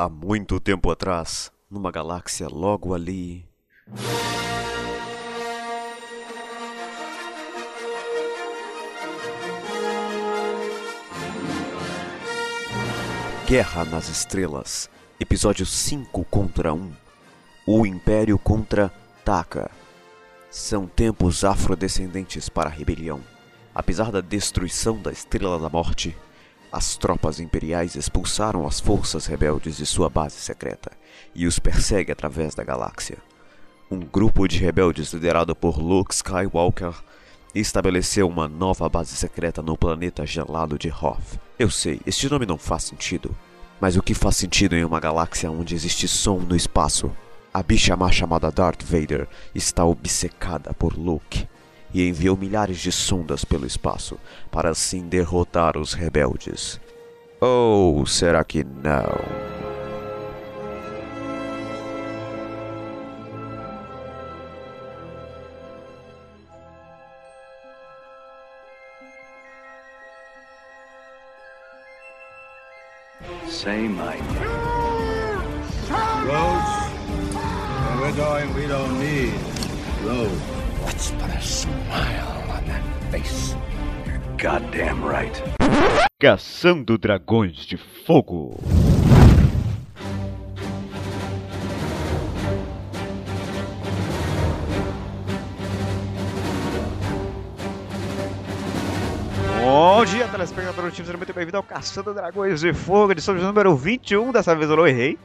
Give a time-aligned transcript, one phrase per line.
[0.00, 3.44] Há muito tempo atrás, numa galáxia logo ali.
[13.44, 16.92] Guerra nas Estrelas, episódio 5 contra 1.
[17.66, 18.92] O Império contra
[19.24, 19.68] Taka.
[20.48, 23.20] São tempos afrodescendentes para a rebelião.
[23.74, 26.16] Apesar da destruição da Estrela da Morte,
[26.72, 30.90] as tropas imperiais expulsaram as forças rebeldes de sua base secreta
[31.34, 33.18] e os persegue através da galáxia.
[33.90, 36.92] Um grupo de rebeldes liderado por Luke Skywalker
[37.54, 41.38] estabeleceu uma nova base secreta no planeta gelado de Hoth.
[41.58, 43.34] Eu sei, este nome não faz sentido,
[43.80, 47.10] mas o que faz sentido em uma galáxia onde existe som no espaço?
[47.52, 51.48] A bicha má chamada Darth Vader está obcecada por Luke
[51.92, 54.18] e enviou milhares de sondas pelo espaço
[54.50, 56.80] para assim derrotar os rebeldes.
[57.40, 59.58] Ou será que não?
[73.48, 74.78] Say my name.
[76.28, 76.92] Roads?
[77.34, 79.32] Where we're going, we don't need
[80.04, 80.57] roads.
[80.88, 83.54] Let's put a smile on that face.
[84.06, 85.42] You're goddamn right.
[86.18, 88.58] Caçando Dragões de Fogo.
[99.60, 103.42] Bom dia, telespectador do time, seja muito bem-vindo ao Caçando Dragões de Fogo, edição de
[103.42, 104.32] número 21.
[104.32, 105.18] Dessa vez eu não errei.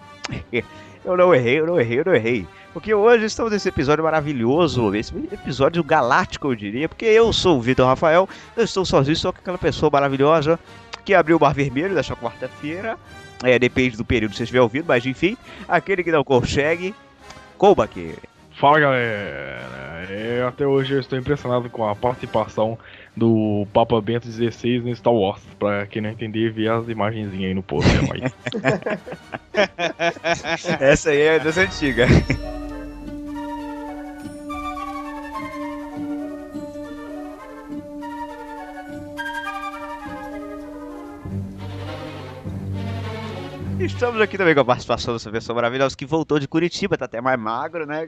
[1.05, 2.45] Eu não errei, eu não errei, eu não errei.
[2.73, 6.89] Porque hoje estamos nesse episódio maravilhoso, esse episódio galáctico, eu diria.
[6.89, 10.59] Porque eu sou o Vitor Rafael, eu estou sozinho, só com aquela pessoa maravilhosa
[11.05, 12.97] que abriu o Mar Vermelho desta quarta-feira.
[13.43, 16.95] É, depende do período que você estiver ouvindo, mas enfim, aquele que não consegue,
[17.57, 18.15] comba aqui.
[18.59, 22.77] Fala galera, é, até hoje eu estou impressionado com a participação
[23.15, 25.41] do Papa Bento XVI no Star Wars.
[25.59, 27.89] Pra quem não entender, ver as imagenzinhas aí no post.
[30.79, 30.79] é.
[30.91, 32.09] Essa aí é das antigas.
[43.83, 47.19] Estamos aqui também com a participação dessa pessoa maravilhosa que voltou de Curitiba, tá até
[47.19, 48.05] mais magro, né?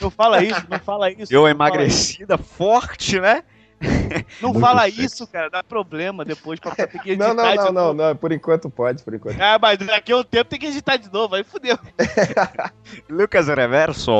[0.00, 1.32] Não fala isso, não fala isso.
[1.32, 3.44] Fala emagrecida forte, né?
[3.46, 3.52] isso.
[4.40, 5.04] Não Muito fala sexy.
[5.04, 5.50] isso, cara.
[5.50, 7.94] Dá problema depois pra pra ter que editar Não, não, de não, não, novo.
[7.94, 9.40] não, por enquanto pode, por enquanto.
[9.40, 11.76] Ah, mas daqui a um tempo tem que editar de novo, aí fudeu.
[13.10, 14.12] Lucas Reverso.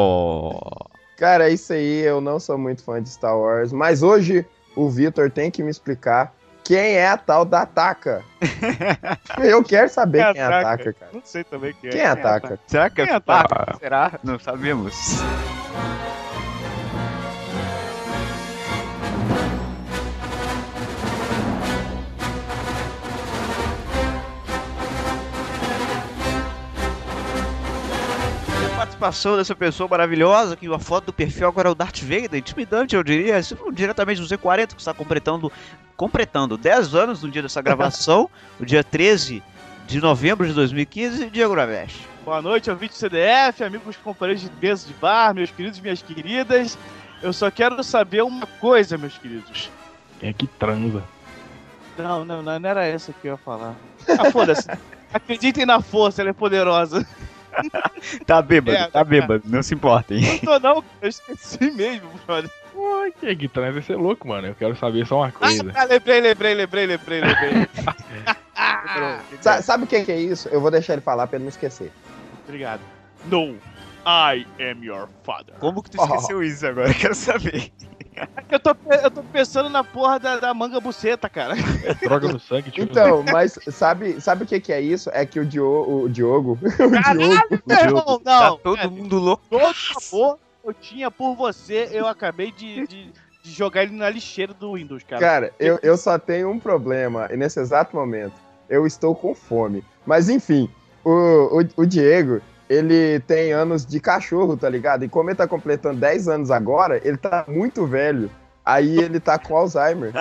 [1.16, 4.44] Cara, é isso aí, eu não sou muito fã de Star Wars, mas hoje
[4.75, 6.34] o Vitor tem que me explicar
[6.65, 8.23] quem é a tal da Ataca.
[9.43, 10.69] eu quero saber quem é a Ataca.
[10.73, 11.11] Ataca, cara.
[11.12, 11.93] Não sei também quem é.
[11.93, 12.59] Quem é a Ataca?
[12.67, 13.78] Será que é Quem é Taca?
[13.78, 14.12] Será?
[14.23, 15.22] Não sabemos.
[28.82, 32.97] Participação dessa pessoa maravilhosa, que a foto do perfil agora é o Darth Vader, intimidante
[32.97, 33.41] eu diria,
[33.72, 35.53] diretamente do Z40, que está completando,
[35.97, 38.28] completando 10 anos no dia dessa gravação,
[38.59, 39.41] o dia 13
[39.87, 41.94] de novembro de 2015, Diego Gravesh.
[42.25, 46.03] Boa noite, ouvinte do CDF, amigos companheiros de mesa de bar, meus queridos e minhas
[46.03, 46.76] queridas.
[47.22, 49.71] Eu só quero saber uma coisa, meus queridos.
[50.19, 51.04] Quem é que transa?
[51.97, 53.76] Não, não, não, não era essa que eu ia falar.
[54.09, 54.66] Ah, foda-se.
[55.15, 57.06] Acreditem na força, ela é poderosa.
[58.27, 60.21] Tá bêbado, É, tá bêbado, não se importem.
[60.21, 62.51] Não tô não, eu esqueci mesmo, brother.
[62.73, 63.79] Pô, é que transa?
[63.79, 64.49] Esse é louco, mano.
[64.49, 65.71] Eu quero saber só uma coisa.
[65.75, 67.69] Ah, lembrei, lembrei, lembrei, lembrei, lembrei.
[69.41, 70.49] Sa- sabe quem que é isso?
[70.49, 71.93] Eu vou deixar ele falar pra ele não esquecer.
[72.47, 72.81] Obrigado.
[73.27, 73.57] No,
[74.07, 75.55] I am your father.
[75.59, 76.05] Como que tu Oh.
[76.05, 76.89] esqueceu isso agora?
[76.89, 77.71] Eu quero saber.
[78.50, 81.54] Eu tô, eu tô pensando na porra da, da manga buceta, cara.
[81.84, 82.82] É droga no sangue, tipo.
[82.82, 85.10] Então, mas sabe, sabe o que que é isso?
[85.12, 88.18] É que o, Dio, o Diogo, o Diogo, Não, não.
[88.20, 89.42] tá todo é, mundo louco.
[89.48, 89.62] todo
[90.12, 93.12] amor eu tinha por você, eu acabei de, de,
[93.42, 95.20] de jogar ele na lixeira do Windows, cara.
[95.20, 98.34] Cara, eu, eu só tenho um problema e nesse exato momento.
[98.68, 99.84] Eu estou com fome.
[100.06, 100.70] Mas enfim,
[101.04, 102.41] o, o, o Diego,
[102.72, 105.04] ele tem anos de cachorro, tá ligado?
[105.04, 108.30] E como ele tá completando 10 anos agora, ele tá muito velho.
[108.65, 110.13] Aí ele tá com Alzheimer.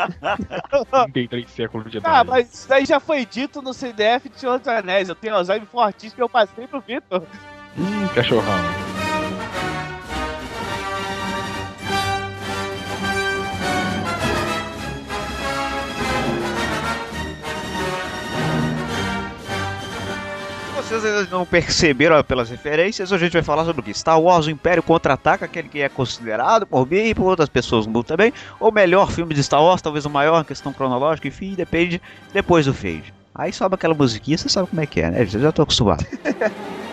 [1.14, 2.30] 33 séculos de Ah, idade.
[2.30, 5.08] mas isso aí já foi dito no CDF de Senhor dos Anéis.
[5.10, 7.22] Eu tenho Alzheimer fortíssimo que eu passei pro Vitor.
[7.78, 9.01] Hum, cachorrão.
[20.92, 23.94] Vocês não perceberam pelas referências, hoje a gente vai falar sobre o que?
[23.94, 27.86] Star Wars, o Império Contra-Ataca, aquele que é considerado por mim e por outras pessoas
[27.86, 31.54] no mundo também, o melhor filme de Star Wars, talvez o maior questão cronológica, enfim,
[31.54, 32.02] depende
[32.34, 33.14] depois do fade.
[33.34, 35.22] Aí sobe aquela musiquinha, você sabe como é que é, né?
[35.22, 36.06] Eu já tô acostumado.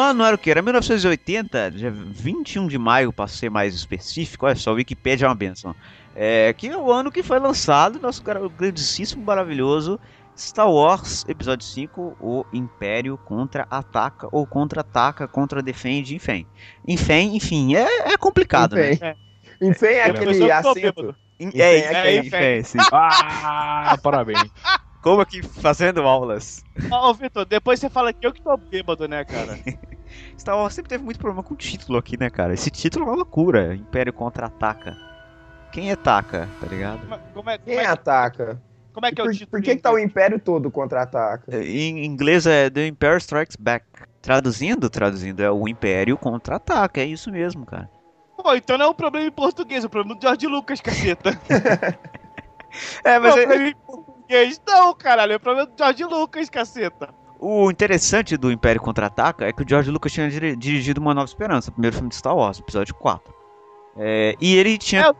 [0.00, 0.50] ano era o que?
[0.50, 4.46] Era 1980, dia 21 de maio, para ser mais específico.
[4.46, 5.74] Olha só, o Wikipedia é uma benção.
[6.14, 9.98] É, que é o ano que foi lançado nosso gra- grandíssimo, maravilhoso
[10.36, 16.46] Star Wars Episódio 5, o Império Contra-Ataca, ou Contra-Ataca, Contra-Defende, enfim.
[16.86, 18.92] Enfim, enfim, é, é complicado, né?
[18.92, 19.14] Enfim.
[19.62, 21.14] Enfim, é A aquele acento.
[21.38, 22.78] Enfim, É, é enfim, enfim, sim.
[22.92, 24.50] Ah, parabéns.
[25.02, 26.62] Como aqui fazendo aulas.
[26.90, 29.58] Ó, ô, Vitor, depois você fala que eu que tô bêbado, né, cara?
[30.38, 32.52] Star Wars sempre teve muito problema com o título aqui, né, cara?
[32.54, 33.74] Esse título é uma loucura.
[33.74, 34.96] Império Contra-Ataca.
[35.72, 37.00] Quem ataca, tá ligado?
[37.00, 38.60] Como é, como é, Quem é, ataca?
[38.92, 39.50] como é que é o Por, título?
[39.50, 41.56] por que, que tá o Império todo contra-ataca?
[41.62, 43.86] Em inglês é The Empire Strikes Back.
[44.20, 47.00] Traduzindo, traduzindo, é o Império Contra-Ataca.
[47.00, 47.88] É isso mesmo, cara.
[48.36, 51.30] Pô, então não é um problema em português, é um problema do George Lucas, caceta.
[53.04, 55.74] É, Não mas é um é- problema em português, não, caralho, é um problema do
[55.76, 57.12] George Lucas, caceta.
[57.40, 61.26] O interessante do Império Contra-Ataca é que o George Lucas tinha diri- dirigido Uma Nova
[61.26, 63.32] Esperança, o primeiro filme de Star Wars, episódio 4.
[63.96, 65.02] É, e ele tinha.
[65.02, 65.10] É.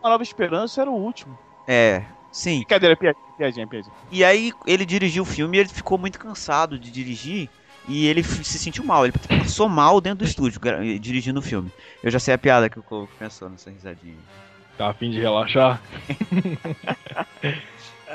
[0.00, 1.36] Uma Nova Esperança era o último.
[1.66, 2.58] É, sim.
[2.58, 3.94] Brincadeira, piadinha, piadinha, piadinha.
[4.10, 7.48] E aí ele dirigiu o filme e ele ficou muito cansado de dirigir.
[7.86, 10.58] E ele se sentiu mal, ele passou mal dentro do estúdio
[10.98, 11.70] dirigindo o filme.
[12.02, 14.16] Eu já sei a piada que o Cole pensou nessa risadinha.
[14.78, 15.82] Tá a fim de relaxar?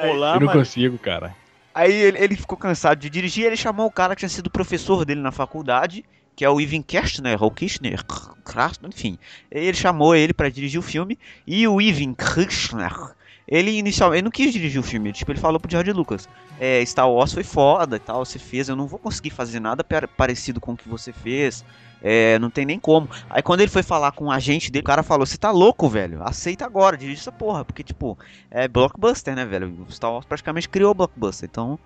[0.01, 0.59] Olá, Eu não mano.
[0.59, 1.35] consigo, cara.
[1.79, 5.05] Aí ele, ele ficou cansado de dirigir, ele chamou o cara que tinha sido professor
[5.05, 6.03] dele na faculdade,
[6.35, 8.03] que é o Ivan Kirchner, ou Kirchner,
[8.43, 9.17] Kras- enfim.
[9.49, 11.17] Ele chamou ele pra dirigir o filme,
[11.47, 12.91] e o Ivan Kirchner,
[13.47, 16.27] ele inicialmente não quis dirigir o filme, tipo, ele falou pro George Lucas,
[16.59, 19.81] é, Star Wars foi foda e tal, você fez, eu não vou conseguir fazer nada
[19.81, 21.63] pa- parecido com o que você fez,
[22.01, 23.09] é, não tem nem como.
[23.29, 25.87] Aí quando ele foi falar com o agente dele, o cara falou, você tá louco,
[25.89, 28.17] velho, aceita agora, dirige essa porra, porque, tipo,
[28.49, 29.85] é blockbuster, né, velho?
[29.87, 31.77] O Star Wars praticamente criou o blockbuster, então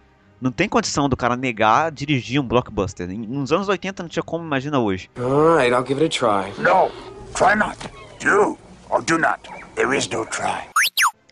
[0.42, 3.07] não tem condição do cara negar dirigir um blockbuster.
[3.07, 5.10] Nos anos 80 não tinha como, imagina hoje.
[5.18, 6.51] All right, I'll give it a try.
[6.62, 6.92] No,
[7.33, 7.77] try not.
[8.19, 8.57] Do
[8.89, 9.39] or do not.
[9.75, 10.68] There is no try.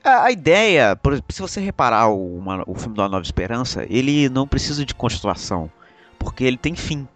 [0.04, 0.98] A, ideia,
[1.30, 5.70] se você reparar o, uma- o filme da Nova Esperança, ele não precisa de continuação,
[6.18, 7.08] porque ele tem fim.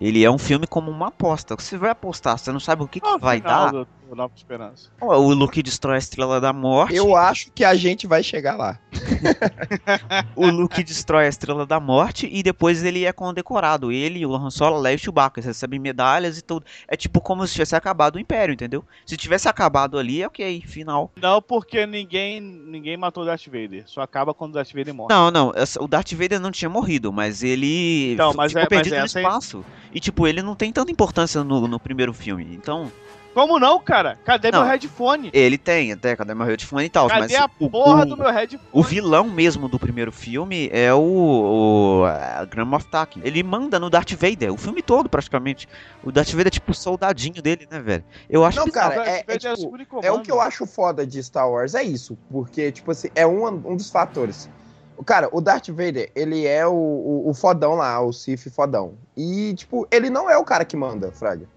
[0.00, 1.54] Ele é um filme como uma aposta.
[1.56, 3.74] Você vai apostar, você não sabe o que, que vai dar.
[4.08, 4.88] Do Nova Esperança.
[5.00, 6.94] O Luke destrói a Estrela da Morte.
[6.94, 8.78] Eu acho que a gente vai chegar lá.
[10.36, 13.90] o Luke destrói a Estrela da Morte e depois ele é condecorado.
[13.90, 15.40] Ele, o Han Solo, Leia e o Chewbacca.
[15.40, 16.64] Eles recebem medalhas e tudo.
[16.86, 18.84] É tipo como se tivesse acabado o Império, entendeu?
[19.06, 21.10] Se tivesse acabado ali, é ok, final.
[21.20, 23.84] Não, porque ninguém, ninguém matou o Darth Vader.
[23.86, 25.12] Só acaba quando o Darth Vader morre.
[25.14, 28.68] Não, não, o Darth Vader não tinha morrido, mas ele Então, mas ficou é- mas
[28.68, 29.64] perdido no essa aí- espaço.
[29.92, 32.48] E tipo, ele não tem tanta importância no, no primeiro filme.
[32.52, 32.90] Então,
[33.34, 34.18] Como não, cara?
[34.24, 34.60] Cadê Não.
[34.60, 35.28] meu headphone?
[35.32, 38.16] ele tem até, cadê meu headphone e tal, mas Cadê a o, porra o- do
[38.16, 38.68] meu headphone?
[38.72, 43.20] O vilão mesmo do primeiro filme é o, o a Grand Moff Tarkin.
[43.24, 45.68] Ele manda no Darth Vader, o filme todo praticamente.
[46.02, 48.04] O Darth Vader é tipo o soldadinho dele, né, velho?
[48.30, 51.06] Eu acho Não, que cara, é- é Vader tipo, É o que eu acho foda
[51.06, 52.16] de Star Wars, é isso.
[52.30, 54.48] Porque, tipo assim, é um, um dos fatores.
[54.96, 58.94] O Cara, o Darth Vader, ele é o, o, o fodão lá, o Sith fodão.
[59.16, 61.48] E, tipo, ele não é o cara que manda, Fraga.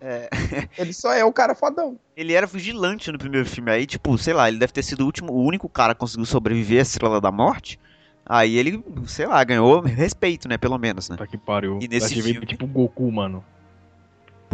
[0.00, 0.28] É.
[0.78, 1.98] Ele só é o cara fodão.
[2.16, 3.70] ele era vigilante no primeiro filme.
[3.70, 6.24] Aí, tipo, sei lá, ele deve ter sido o último, o único cara que conseguiu
[6.24, 7.78] sobreviver à Estrela da Morte.
[8.24, 10.58] Aí ele, sei lá, ganhou respeito, né?
[10.58, 11.16] Pelo menos, né?
[11.16, 11.78] Tá que pariu.
[11.80, 12.44] E nesse Vader filme?
[12.44, 13.44] é tipo o Goku, mano.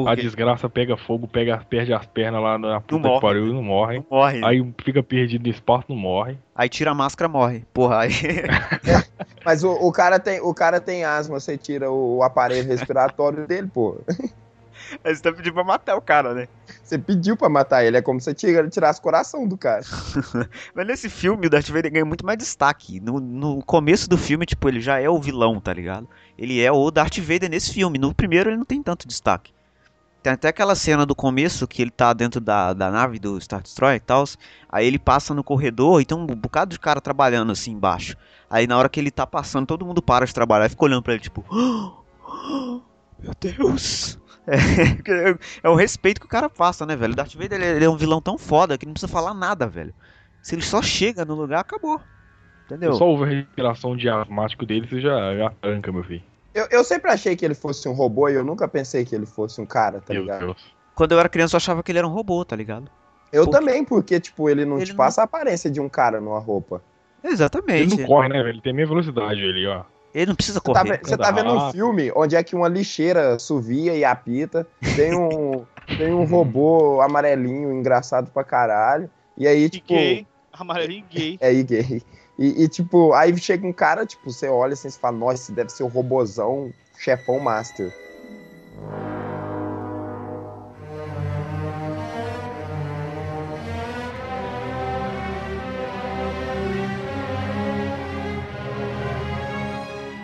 [0.06, 3.52] A desgraça pega fogo, pega, perde as pernas lá na puta morre, que pariu e
[3.52, 3.98] não morre.
[3.98, 4.44] não morre.
[4.44, 4.60] Aí...
[4.60, 6.38] Aí fica perdido no espaço, não morre.
[6.70, 7.64] tira a máscara, morre.
[7.72, 8.12] Porra, aí.
[9.44, 13.46] Mas o, o, cara tem, o cara tem asma, você tira o, o aparelho respiratório
[13.46, 14.00] dele, pô.
[15.04, 16.48] aí você tá pedindo pra matar o cara, né?
[16.82, 19.82] Você pediu pra matar ele, é como se você tira, tirasse o coração do cara.
[20.74, 23.00] Mas nesse filme o Darth Vader ganha muito mais destaque.
[23.00, 26.08] No, no começo do filme, tipo, ele já é o vilão, tá ligado?
[26.36, 27.98] Ele é o Darth Vader nesse filme.
[27.98, 29.52] No primeiro ele não tem tanto destaque.
[30.22, 33.60] Tem até aquela cena do começo que ele tá dentro da, da nave do Star
[33.60, 34.24] Destroyer e tal.
[34.68, 38.16] Aí ele passa no corredor e tem um bocado de cara trabalhando assim embaixo.
[38.48, 41.02] Aí na hora que ele tá passando, todo mundo para de trabalhar e fica olhando
[41.02, 41.44] pra ele, tipo.
[43.18, 44.21] Meu Deus!
[44.46, 44.54] É,
[45.30, 47.12] é- é o respeito que o cara passa, né, velho?
[47.12, 49.66] O Darth Vader ele, ele é um vilão tão foda que não precisa falar nada,
[49.66, 49.94] velho.
[50.40, 52.00] Se ele só chega no lugar, acabou.
[52.66, 52.94] Entendeu?
[52.94, 56.22] Só ouve a respiração diafragmático dele, você já, já tranca, meu filho.
[56.54, 59.26] Eu, eu sempre achei que ele fosse um robô e eu nunca pensei que ele
[59.26, 60.46] fosse um cara, tá Meu ligado?
[60.46, 60.74] Deus.
[60.94, 62.90] Quando eu era criança eu achava que ele era um robô, tá ligado?
[63.32, 66.20] Eu também, porque, tipo, ele não Ele te não- passa a aparência de um cara
[66.20, 66.82] numa roupa.
[67.24, 67.94] Exatamente.
[67.94, 68.50] Ele não corre, né, velho?
[68.50, 69.84] Ele tem a mesma velocidade ali, ó.
[70.14, 71.00] Ele não precisa Você tá, correr.
[71.02, 75.64] você tá vendo um filme onde é que uma lixeira suvia e apita, tem um,
[75.96, 79.94] tem um robô amarelinho engraçado pra caralho, e aí, E tipo...
[79.94, 81.38] gay, amarelinho gay.
[81.40, 82.02] É, e gay.
[82.38, 85.52] E, e, tipo, aí chega um cara, tipo, você olha assim e fala, nossa, esse
[85.52, 87.92] deve ser o robozão, chefão master.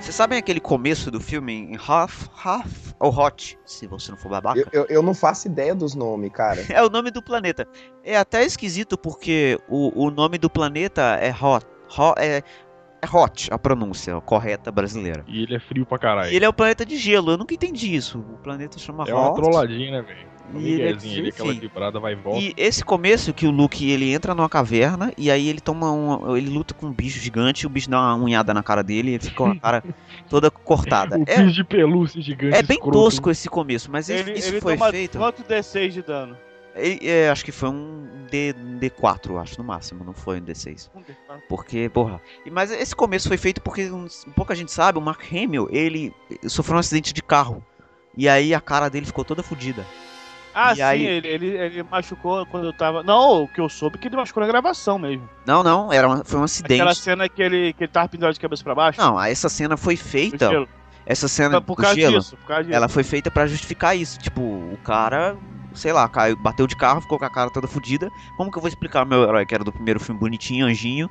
[0.08, 4.30] Vocês sabem aquele começo do filme em Half, Half ou Hot, se você não for
[4.30, 4.58] babaca?
[4.58, 6.64] Eu, eu, eu não faço ideia dos nomes, cara.
[6.72, 7.68] É o nome do planeta.
[8.02, 11.66] É até esquisito porque o, o nome do planeta é Hot.
[11.98, 12.38] Ho- é,
[13.02, 15.22] é Hot, a pronúncia correta brasileira.
[15.28, 16.32] E ele é frio pra caralho.
[16.32, 18.18] E ele é o planeta de gelo, eu nunca entendi isso.
[18.18, 19.34] O planeta chama É uma Hot.
[19.42, 20.26] trolladinha, né, velho?
[20.54, 22.40] Um E ele é- aquela vai e volta.
[22.40, 26.36] E esse começo que o Luke ele entra numa caverna e aí ele toma um,
[26.36, 29.14] ele luta com um bicho gigante, o bicho dá uma unhada na cara dele e
[29.14, 29.84] ele fica com a cara
[30.28, 31.18] toda cortada.
[31.18, 32.98] O É, bicho de pelúcia gigante é bem escroto.
[32.98, 35.18] tosco esse começo, mas Ele, isso ele foi toma feito.
[35.18, 36.36] quanto D6 de dano?
[36.80, 40.44] É, acho que foi um D, um D4, eu acho, no máximo, não foi um
[40.44, 40.88] D6.
[40.94, 41.40] Um D4.
[41.48, 42.20] Porque, porra.
[42.46, 46.12] E, mas esse começo foi feito porque um, pouca gente sabe, o Mark Hamill, ele
[46.46, 47.64] sofreu um acidente de carro.
[48.16, 49.84] E aí a cara dele ficou toda fodida.
[50.60, 53.02] Ah, E sim, aí- ele, ele, ele machucou quando eu tava.
[53.04, 55.28] Não, o que eu soube é que ele machucou na gravação mesmo.
[55.46, 56.94] Não, não, era uma- foi um Aquela acidente.
[56.96, 59.00] cena que ele, que ele tava pendurado de cabeça pra baixo.
[59.00, 60.50] Não, essa cena foi do feita.
[61.06, 62.74] Essa cena Por do causa gelo, disso, por causa disso.
[62.76, 64.18] ela foi feita pra justificar isso.
[64.18, 65.36] Tipo, o cara,
[65.74, 68.10] sei lá, caiu, bateu de carro, ficou com a cara toda fodida.
[68.36, 71.08] Como que eu vou explicar meu herói, que era do primeiro filme bonitinho, anjinho,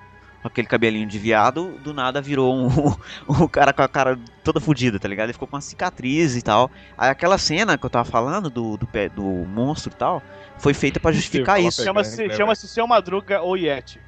[0.48, 2.68] aquele cabelinho de viado, do nada virou um,
[3.30, 5.26] um cara com a cara toda fodida, tá ligado?
[5.28, 6.72] Ele ficou com uma cicatriz e tal.
[6.98, 10.24] Aí aquela cena que eu tava falando do, do, pé- do monstro e tal,
[10.58, 11.84] foi feita pra justificar isso.
[11.84, 14.00] Chama-se né, chama Seu Madruga ou Yeti.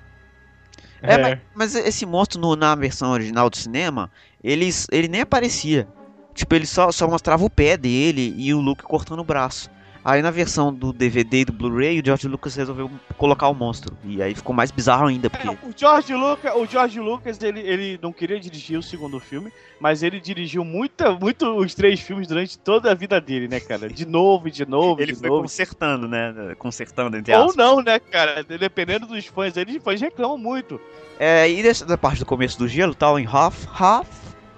[1.01, 4.11] É, Mas, mas esse monstro no- na versão original do cinema,
[4.43, 5.87] eles, ele nem aparecia.
[6.33, 9.69] Tipo, ele só, só mostrava o pé dele e o Luke cortando o braço.
[10.03, 13.97] Aí na versão do DVD e do Blu-ray, o George Lucas resolveu colocar o monstro.
[14.03, 15.47] E aí ficou mais bizarro ainda, porque.
[15.47, 19.51] É, o George Lucas, o George Lucas ele, ele não queria dirigir o segundo filme,
[19.79, 23.89] mas ele dirigiu muita, muito os três filmes durante toda a vida dele, né, cara?
[23.89, 25.41] De novo, e de novo, Ele de foi novo.
[25.41, 26.55] consertando, né?
[26.57, 27.55] Consertando, entre Ou aspas.
[27.55, 28.43] não, né, cara?
[28.43, 30.79] Dependendo dos fãs, eles os fãs reclamam muito.
[31.19, 34.07] É, e dessa da parte do começo do gelo, tal, em Half, Half,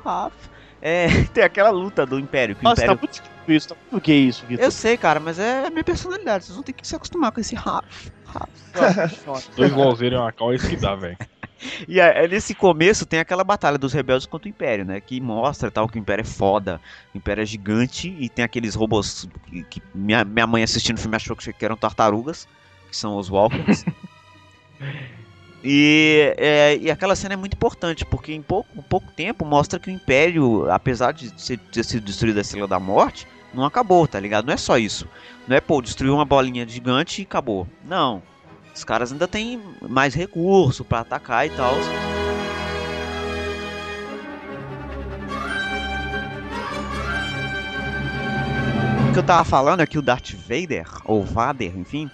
[0.06, 0.34] Half,
[0.82, 2.56] é, tem aquela luta do Império.
[2.56, 2.96] Que o Nossa, Império...
[2.96, 4.66] tá muito esquisito isso, tá muito gay isso, Vitor.
[4.66, 6.46] Eu sei, cara, mas é a minha personalidade.
[6.46, 8.10] Vocês vão ter que se acostumar com esse Half.
[9.56, 11.18] Dois golzeiros e uma cal é isso que dá, velho.
[11.88, 15.00] E aí, nesse começo tem aquela batalha dos rebeldes contra o Império, né?
[15.00, 16.82] Que mostra tal que o Império é foda,
[17.14, 21.00] o Império é gigante e tem aqueles robôs que, que minha, minha mãe assistindo o
[21.00, 22.48] filme achou que eram tartarugas,
[22.90, 23.86] que são os Walkers.
[25.64, 29.90] e, é, e aquela cena é muito importante, porque em pouco, pouco tempo mostra que
[29.90, 34.20] o Império, apesar de ser, ter sido destruído a Estrela da Morte, não acabou, tá
[34.20, 34.46] ligado?
[34.46, 35.08] Não é só isso.
[35.48, 37.68] Não é, pô, destruiu uma bolinha gigante e acabou.
[37.86, 38.24] Não.
[38.74, 41.74] Os caras ainda têm mais recurso pra atacar e tal.
[49.10, 52.10] O que eu tava falando é que o Darth Vader, ou Vader, enfim,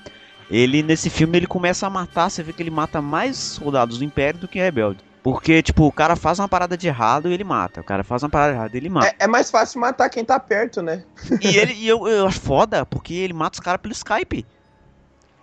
[0.50, 4.04] ele nesse filme ele começa a matar, você vê que ele mata mais soldados do
[4.04, 5.00] Império do que rebelde.
[5.24, 7.82] Porque, tipo, o cara faz uma parada de errado e ele mata.
[7.82, 9.08] O cara faz uma parada de errado e ele mata.
[9.08, 11.04] É, é mais fácil matar quem tá perto, né?
[11.42, 14.46] E ele, e eu, eu acho foda, porque ele mata os caras pelo Skype.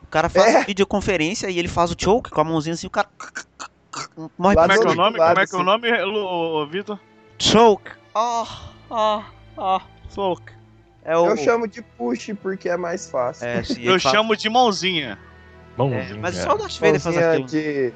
[0.02, 0.64] O cara faz É.
[0.64, 3.08] videoconferência e ele faz o choke com a mãozinha assim, o cara.
[4.38, 5.18] Morre Como é que é o nome?
[5.18, 5.64] lado, Como é que é o assim.
[5.66, 6.99] nome, Vitor?
[7.38, 7.90] choke.
[8.14, 8.46] Ah,
[8.90, 9.23] ah,
[9.58, 9.80] ah,
[10.14, 10.50] choke.
[11.04, 11.26] É o.
[11.28, 13.46] Eu chamo de push porque é mais fácil.
[13.46, 15.18] É, sim, Eu ele faz- chamo de mãozinha.
[15.18, 17.46] é, Mãozinho, mas só o Darth Vader faz Mãozinha aquilo.
[17.49, 17.92] de,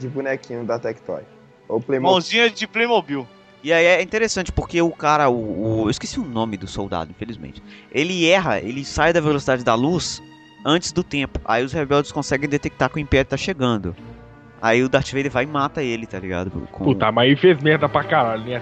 [0.00, 1.22] de bonequinho da Tectoy.
[1.68, 2.12] Ou Playmobil.
[2.12, 3.26] Mãozinha de Playmobil.
[3.62, 7.10] E aí é interessante porque o cara, o, o- eu esqueci o nome do soldado,
[7.10, 7.62] infelizmente.
[7.90, 10.22] Ele erra, ele sai da velocidade da luz
[10.66, 11.40] antes do tempo.
[11.46, 13.96] Aí os rebeldes conseguem detectar que o Império tá chegando.
[14.60, 16.50] Aí o Darth Vader vai e mata ele, tá ligado?
[16.72, 18.60] Com- Puta, mas aí fez merda pra caralho, né?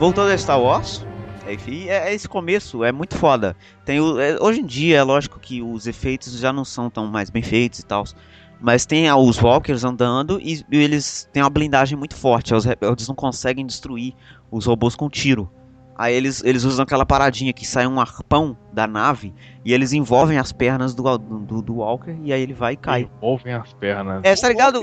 [0.00, 1.04] Voltando a Star Wars,
[1.46, 3.54] enfim, é, é esse começo, é muito foda.
[3.84, 7.06] Tem o, é- hoje em dia, é lógico que os efeitos já não são tão
[7.06, 8.04] mais bem feitos e tal.
[8.58, 12.54] Mas tem os Walkers andando e, e eles têm uma blindagem muito forte.
[12.54, 14.14] Os rebeldes não conseguem destruir
[14.50, 15.50] os robôs com tiro.
[15.98, 20.38] Aí eles, eles usam aquela paradinha que sai um arpão da nave e eles envolvem
[20.38, 23.10] as pernas do, do, do Walker e aí ele vai e cai.
[23.18, 24.22] Envolvem as pernas.
[24.24, 24.80] É, tá ligado?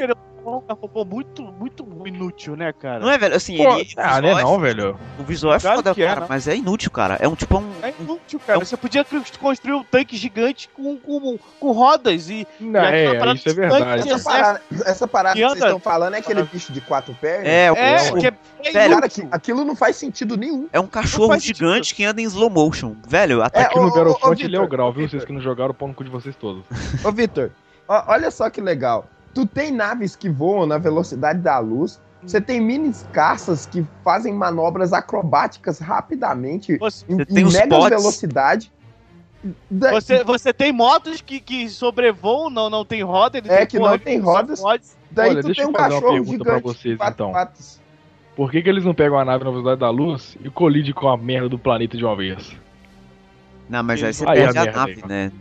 [0.48, 3.00] O Walker é um robô muito, muito inútil, né, cara?
[3.02, 3.36] Não é, velho?
[3.36, 3.90] Assim, Pô, ele.
[3.98, 4.98] ah, né, é não, velho.
[5.20, 6.26] O visual é foda, é, cara, né?
[6.30, 7.18] mas é inútil, cara.
[7.20, 7.70] É um tipo um.
[7.84, 8.54] É inútil, cara.
[8.58, 9.06] É um- Você podia
[9.42, 12.48] construir um tanque gigante com, com, com rodas e.
[12.62, 14.04] Não, E é, isso é verdade.
[14.04, 17.14] de Essa parada, essa parada Que que vocês estão falando é aquele bicho de quatro
[17.16, 17.46] pernas?
[17.46, 17.72] É, É,
[18.14, 20.70] o- que é, é Velho, Cara, aquilo não faz sentido nenhum.
[20.72, 22.96] é um cachorro gigante que anda em slow motion.
[23.06, 25.10] Velho, até É, Aqui ô, no Battlefront ele é o grau, viu?
[25.10, 26.64] Vocês que não jogaram o pau no cu de vocês todos.
[27.04, 27.52] Ô, Vitor,
[27.90, 29.10] olha só que legal.
[29.34, 32.00] Tu tem naves que voam na velocidade da luz.
[32.24, 37.90] Você tem mini caças que fazem manobras acrobáticas rapidamente Você, em, em tem os mega
[37.90, 38.72] velocidade.
[39.70, 43.38] Da- você, você tem motos que, que sobrevoam, não, não tem roda.
[43.38, 44.62] ele É, tem que não tem rodas.
[45.12, 47.14] daí Olha, tu deixa tem eu um fazer uma cachorro pergunta pra gigante vocês, quatro
[47.14, 47.32] então.
[47.32, 47.80] patas.
[48.36, 51.08] Por que, que eles não pegam a nave na velocidade da luz e colide com
[51.08, 52.56] a merda do planeta de uma vez?
[53.70, 55.08] Não, mas aí você Aí perde a a, nave, aí.
[55.08, 55.32] né?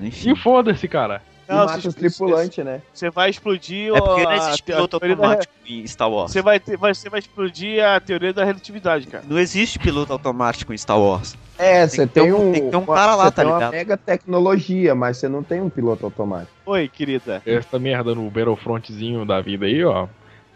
[0.00, 0.32] Enfim.
[0.32, 1.22] E foda-se, cara.
[1.50, 2.80] E Não, mata você- os tripulantes, né?
[2.94, 6.30] Você vai explodir É porque não existe piloto teoria da- automático em Star Wars.
[6.30, 9.24] Você vai, ter, vai, você vai explodir a teoria da relatividade, cara.
[9.28, 11.36] Não existe piloto automático em Star Wars.
[11.58, 13.56] É, você ter tem, um- tem que ter um cara lá, você tá tem uma
[13.58, 13.72] ligado?
[13.72, 16.52] mega tecnologia, mas você não tem um piloto automático.
[16.66, 17.42] Oi, querida.
[17.44, 20.06] Essa merda no Battlefrontzinho da vida aí, ó.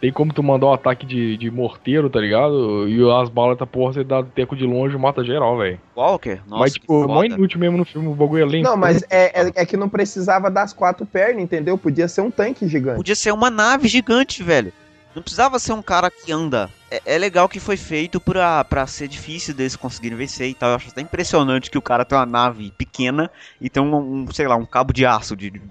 [0.04, 2.87] Tem como tu mandar um ataque de, de morteiro, tá ligado?
[2.87, 5.80] E as balas da porra, você dá teco de longe e mata geral, velho.
[5.96, 6.40] Walker?
[6.46, 7.28] Nossa, Mas, tipo, mó foda.
[7.28, 8.64] inútil mesmo no filme, o bagulho é lento.
[8.64, 11.78] Não, mas é, é, é que não precisava das quatro pernas, entendeu?
[11.78, 12.99] Podia ser um tanque gigante.
[12.99, 14.75] Podia ser uma nave gigante, velho.
[15.14, 16.68] Não precisava ser um cara que anda.
[16.90, 20.68] É, é legal que foi feito pra, pra ser difícil deles conseguirem vencer e tal.
[20.68, 24.26] Eu acho até impressionante que o cara tem uma nave pequena e tem um, um,
[24.31, 25.62] sei lá, um cabo de aço de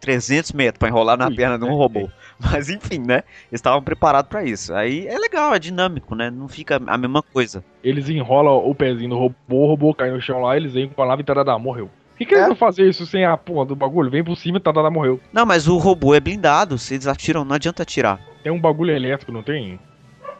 [0.00, 2.10] 300 metros pra enrolar na Ui, perna de um é, robô.
[2.52, 3.22] Mas enfim, né?
[3.50, 4.72] Eles estavam preparados pra isso.
[4.72, 6.30] Aí é legal, é dinâmico, né?
[6.30, 7.64] Não fica a mesma coisa.
[7.82, 11.02] Eles enrolam o pezinho no robô, o robô cai no chão lá, eles vêm com
[11.02, 11.86] a nave e tadadá, morreu.
[12.12, 12.48] Por que, que eles É.
[12.48, 14.10] não fazem isso sem a porra do bagulho?
[14.10, 15.20] Vem por cima e tadadá, morreu.
[15.32, 16.76] Não, mas o robô é blindado.
[16.78, 18.20] Se eles atiram, não adianta atirar.
[18.42, 19.78] Tem um bagulho elétrico, não tem?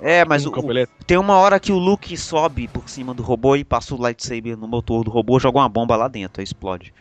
[0.01, 1.05] É, mas um o, campo elétrico.
[1.05, 4.57] Tem uma hora que o Luke sobe por cima do robô e passa o lightsaber
[4.57, 6.95] no motor do robô, joga uma bomba lá dentro, aí explode.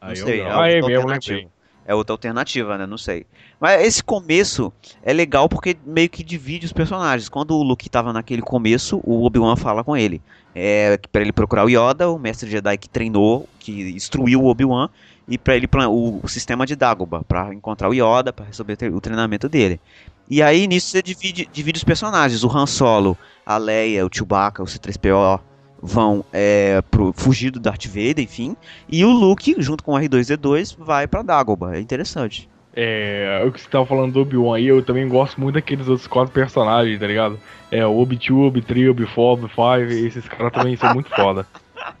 [0.00, 1.36] Não Aí sei, eu, é ah, é mesmo, alternativa.
[1.38, 1.53] lembrei.
[1.86, 2.86] É outra alternativa, né?
[2.86, 3.26] Não sei.
[3.60, 7.28] Mas esse começo é legal porque meio que divide os personagens.
[7.28, 10.22] Quando o Luke tava naquele começo, o Obi-Wan fala com ele.
[10.54, 14.88] É, para ele procurar o Yoda, o mestre Jedi que treinou, que instruiu o Obi-Wan,
[15.28, 19.00] e para ele o, o sistema de Dagobah, para encontrar o Yoda, para resolver o
[19.00, 19.80] treinamento dele.
[20.28, 22.44] E aí nisso você divide, divide os personagens.
[22.44, 25.40] O Han Solo, a Leia, o Chewbacca, o C3PO
[25.84, 28.56] vão é, pro, fugir do Darth Vader, enfim.
[28.88, 31.76] E o Luke, junto com o R2D2, vai pra Dagobah.
[31.76, 32.48] É interessante.
[32.74, 36.08] É, o que você tava falando do Obi-Wan aí, eu também gosto muito daqueles outros
[36.08, 37.38] quatro personagens, tá ligado?
[37.70, 41.46] É, o Obi-2, Obi-3, Obi-4, Obi-5, esses caras também são muito foda.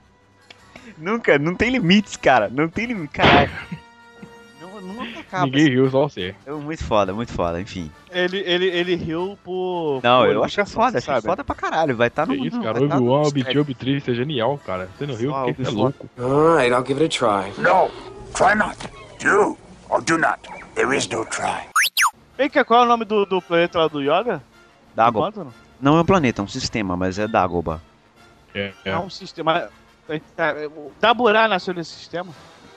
[0.96, 2.48] Nunca, não tem limites, cara.
[2.48, 3.50] Não tem limite, caralho.
[4.84, 5.46] Não acaba.
[5.46, 6.34] Ninguém riu, só você.
[6.46, 7.90] É muito foda, muito foda, enfim.
[8.10, 10.00] Ele, ele, ele riu por.
[10.02, 11.26] Não, por eu acho educação, foda, achei sabe?
[11.26, 11.96] foda pra caralho.
[11.96, 12.46] Vai estar Que no.
[12.46, 13.60] isso, no- cara, tá Obi-Wan, Obi-2, créditos.
[13.62, 14.88] Obi-3, isso é genial, cara.
[14.96, 15.30] Você não riu?
[15.30, 16.10] Só Porque você é louco.
[16.18, 17.50] Alright, I'll give it a try.
[17.60, 17.90] No,
[18.34, 18.76] try not.
[19.22, 19.56] Do
[19.88, 20.38] or do not.
[20.74, 21.68] There is no try.
[22.36, 24.42] Vem cá, qual é o nome do, do planeta lá do Yoga?
[25.12, 25.54] Quanto, não?
[25.80, 27.80] Não é um planeta, é um sistema, mas é Dagobah.
[28.54, 28.98] É, É é.
[28.98, 29.68] um sistema.
[30.08, 32.32] é, o Daburá nasceu nesse sistema?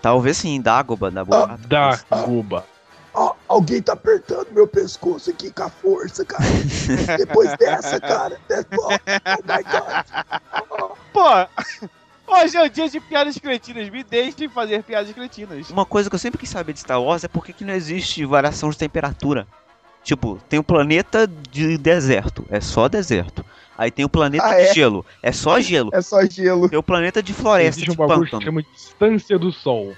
[0.07, 1.57] Talvez sim, Dagobah, Dagobah.
[1.67, 2.65] Da Cuba.
[3.13, 6.45] Ó, alguém tá apertando meu pescoço aqui com a força, cara.
[7.17, 8.39] Depois dessa, cara.
[8.71, 8.89] Oh,
[9.43, 10.97] my God.
[11.11, 11.85] Pô!
[12.25, 13.89] Hoje é o dia de piadas cretinas.
[13.89, 15.69] Me deixem fazer piadas cretinas.
[15.69, 17.73] Uma coisa que eu sempre quis saber de Star Wars é por que que não
[17.73, 19.45] existe variação de temperatura.
[20.05, 23.43] Tipo, tem o planeta de deserto, é só deserto.
[23.77, 24.73] Aí tem o planeta Ah, de é?
[24.73, 25.91] gelo, é só gelo.
[25.93, 26.67] É só gelo.
[26.67, 28.41] Tem o planeta de floresta, Existe um de que pântano.
[28.43, 29.93] chama distância do Sol.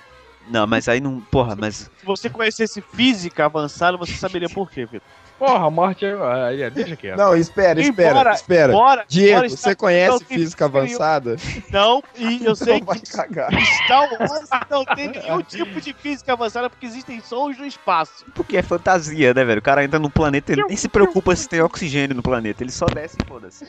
[0.50, 1.22] Não, mas aí não.
[1.22, 1.90] Porra, mas.
[2.00, 5.02] Se você conhecesse física avançada, você saberia por quê, Vitor.
[5.40, 6.12] Porra, Marte é.
[6.12, 7.18] ah, é, deixa quieto.
[7.18, 8.74] Não, espera, espera, Embora- espera.
[8.74, 9.06] Bora!
[9.08, 11.38] Diego, bora você conhece física avançada?
[11.72, 13.50] Não, e eu sei Não vai que cagar.
[13.86, 18.26] Star Wars não tem nenhum tipo de física avançada porque existem sons no espaço.
[18.36, 19.60] Porque é fantasia, né, velho?
[19.60, 22.72] O cara entra no planeta, ele nem se preocupa se tem oxigênio no planeta, ele
[22.72, 23.66] só desce e foda-se.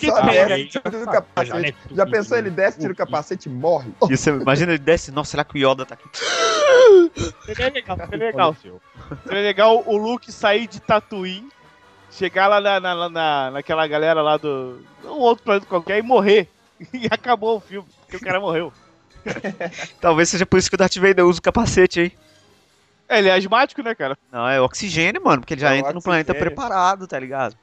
[0.00, 1.76] Tira o capacete.
[1.92, 3.92] Já pensou ele desce, tira o capacete e morre?
[4.00, 6.04] Você, imagina ele desce, nossa, será que o Yoda tá aqui?
[7.46, 8.56] Seria legal, seria legal.
[9.24, 10.80] Seria legal o Luke sair de
[11.12, 11.48] Tatooine,
[12.10, 14.80] chegar lá na, na, na- naquela galera lá do.
[15.04, 16.48] um outro planeta qualquer e morrer.
[16.92, 18.72] E acabou o filme, porque o cara morreu.
[20.00, 22.12] Talvez seja por isso que o Darth Vader usa o capacete, hein?
[23.08, 24.18] Ele é asmático, né, cara?
[24.32, 27.54] Não, é oxigênio, mano, porque ele já É entra no planeta preparado, tá ligado?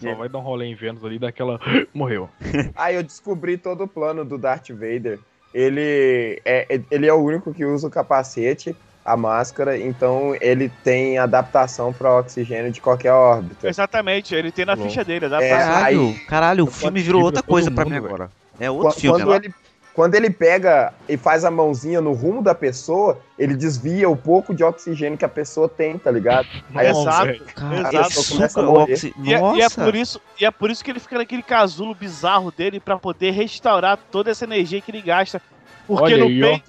[0.00, 1.60] Só vai dar um rolê em Vênus ali, daquela.
[1.94, 2.28] Morreu.
[2.74, 5.20] Aí eu descobri todo o plano do Darth Vader.
[5.54, 11.18] Ele é, ele é o único que usa o capacete, a máscara, então ele tem
[11.18, 13.68] adaptação para oxigênio de qualquer órbita.
[13.68, 14.84] Exatamente, ele tem na Bom.
[14.84, 15.48] ficha dele, dá É.
[15.50, 18.30] Caralho, aí- caralho, o Quando filme virou outra coisa pra mim agora.
[18.60, 19.54] É outro Qu- filme quando ele,
[19.92, 24.54] quando ele pega e faz a mãozinha no rumo da pessoa, ele desvia o pouco
[24.54, 26.46] de oxigênio que a pessoa tem, tá ligado?
[26.74, 27.26] Aí Nossa, Exato.
[27.26, 27.44] velho.
[27.54, 28.28] Cara, Exato.
[28.32, 28.92] Começa a o morrer.
[28.92, 29.14] oxi...
[29.22, 29.58] E é, Nossa!
[29.58, 32.78] e é por isso, e é por isso que ele fica naquele casulo bizarro dele
[32.78, 35.42] pra poder restaurar toda essa energia que ele gasta.
[35.86, 36.60] Porque Olha no aí, ó.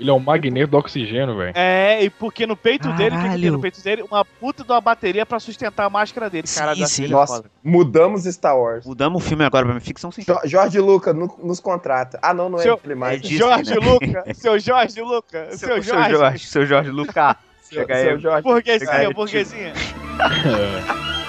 [0.00, 1.52] Ele é um magneto do oxigênio, velho.
[1.54, 3.52] É, e porque no peito dele, o que, que tem Caralho.
[3.52, 4.02] no peito dele?
[4.02, 6.46] Uma puta de uma bateria pra sustentar a máscara dele.
[6.46, 7.02] Sim, Cara, da sim.
[7.02, 7.50] filha Nossa, foda.
[7.62, 8.84] mudamos Star Wars.
[8.84, 12.18] Mudamos o filme agora pra ficção Jo- Jorge Lucas no- nos contrata.
[12.20, 13.20] Ah, não, não é Seu- ele mais.
[13.22, 13.76] é Jorge né?
[13.86, 16.10] Luca, seu Jorge Luca, seu, Seu, seu Jorge.
[16.10, 17.36] Jorge, seu Jorge Lucas.
[17.62, 18.18] Seu- Chega seu aí.
[18.18, 18.42] Jorge.
[18.42, 19.72] Burguesinha, É, burguesinha.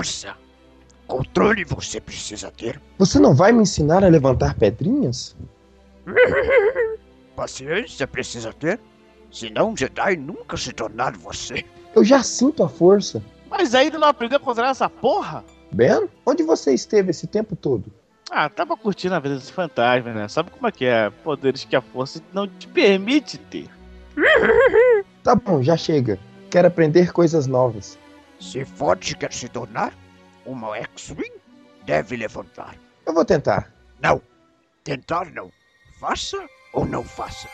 [0.00, 0.34] força.
[1.06, 2.80] Controle você precisa ter.
[2.98, 5.36] Você não vai me ensinar a levantar pedrinhas?
[7.36, 8.80] Paciência precisa ter.
[9.30, 11.64] Senão um Jedi nunca se tornar você.
[11.94, 13.22] Eu já sinto a força.
[13.50, 15.44] Mas ainda não aprendeu a controlar essa porra?
[15.72, 17.92] Ben, onde você esteve esse tempo todo?
[18.30, 20.28] Ah, tava curtindo a vida desse fantasma, né?
[20.28, 21.10] Sabe como é que é?
[21.10, 23.68] Poderes que a força não te permite ter.
[25.22, 26.18] Tá bom, já chega.
[26.50, 27.98] Quero aprender coisas novas.
[28.40, 29.92] Se forte quer se tornar,
[30.46, 31.32] uma X-Wing
[31.84, 32.74] deve levantar.
[33.06, 33.72] Eu vou tentar.
[34.00, 34.22] Não.
[34.82, 35.52] Tentar não.
[36.00, 36.38] Faça
[36.72, 37.48] ou não faça.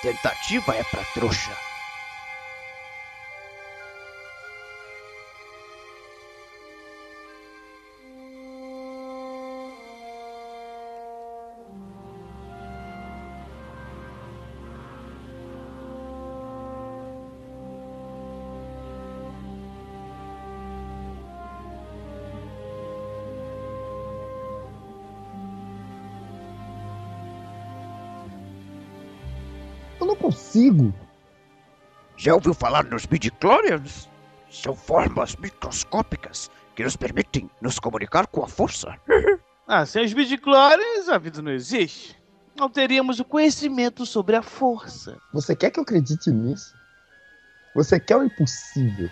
[0.00, 1.69] Tentativa é pra trouxa.
[30.60, 30.94] Consigo.
[32.16, 34.08] Já ouviu falar nos midichlorians?
[34.50, 38.94] São formas microscópicas que nos permitem nos comunicar com a força.
[39.72, 42.20] Ah, sem os midichlorians, a vida não existe.
[42.56, 45.16] Não teríamos o conhecimento sobre a força.
[45.32, 46.74] Você quer que eu acredite nisso?
[47.76, 49.08] Você quer o impossível.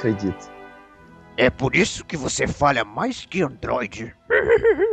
[0.00, 0.50] Acredito.
[1.36, 4.14] É por isso que você falha mais que Android.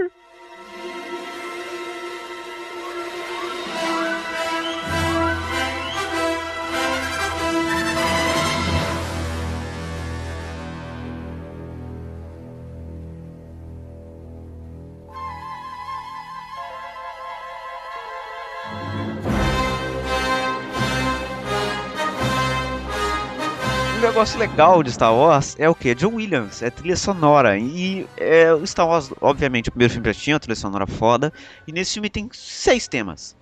[24.18, 25.94] negócio legal de Star Wars é o que?
[25.94, 27.56] John Williams, é trilha sonora.
[27.60, 31.32] E é, o Star Wars, obviamente, o primeiro filme já tinha uma trilha sonora foda.
[31.68, 33.36] E nesse filme tem seis temas.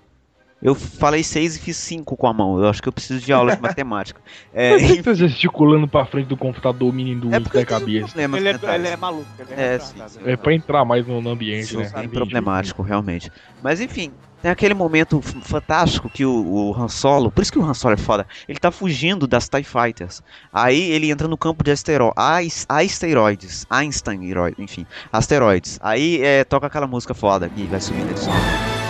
[0.62, 2.60] Eu falei seis e fiz cinco com a mão.
[2.60, 4.20] Eu acho que eu preciso de aula de matemática.
[4.54, 8.08] É, Por que você tá gesticulando pra frente do computador menino do é da cabeça?
[8.08, 8.76] problemas Ele é, mentais.
[8.76, 10.20] ele é maluco, ele é, É, sim, sim.
[10.26, 11.90] É pra entrar mais no, no ambiente, Isso né?
[11.96, 13.32] é problemático, realmente.
[13.64, 14.12] Mas enfim,
[14.46, 17.96] Tem aquele momento fantástico que o, o Han Solo, por isso que o Han Solo
[17.96, 20.22] é foda, ele tá fugindo das TIE Fighters.
[20.54, 24.22] Aí ele entra no campo de astero asteroides, Einstein,
[24.60, 25.80] enfim, asteroides.
[25.82, 28.85] Aí é, toca aquela música foda que vai subindo sobe.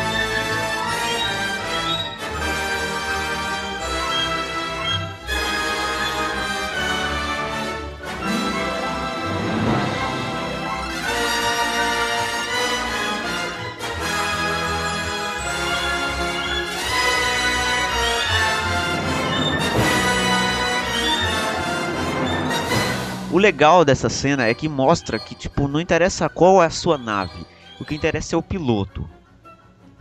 [23.36, 26.98] O legal dessa cena é que mostra que, tipo, não interessa qual é a sua
[26.98, 27.46] nave.
[27.78, 29.10] O que interessa é o piloto.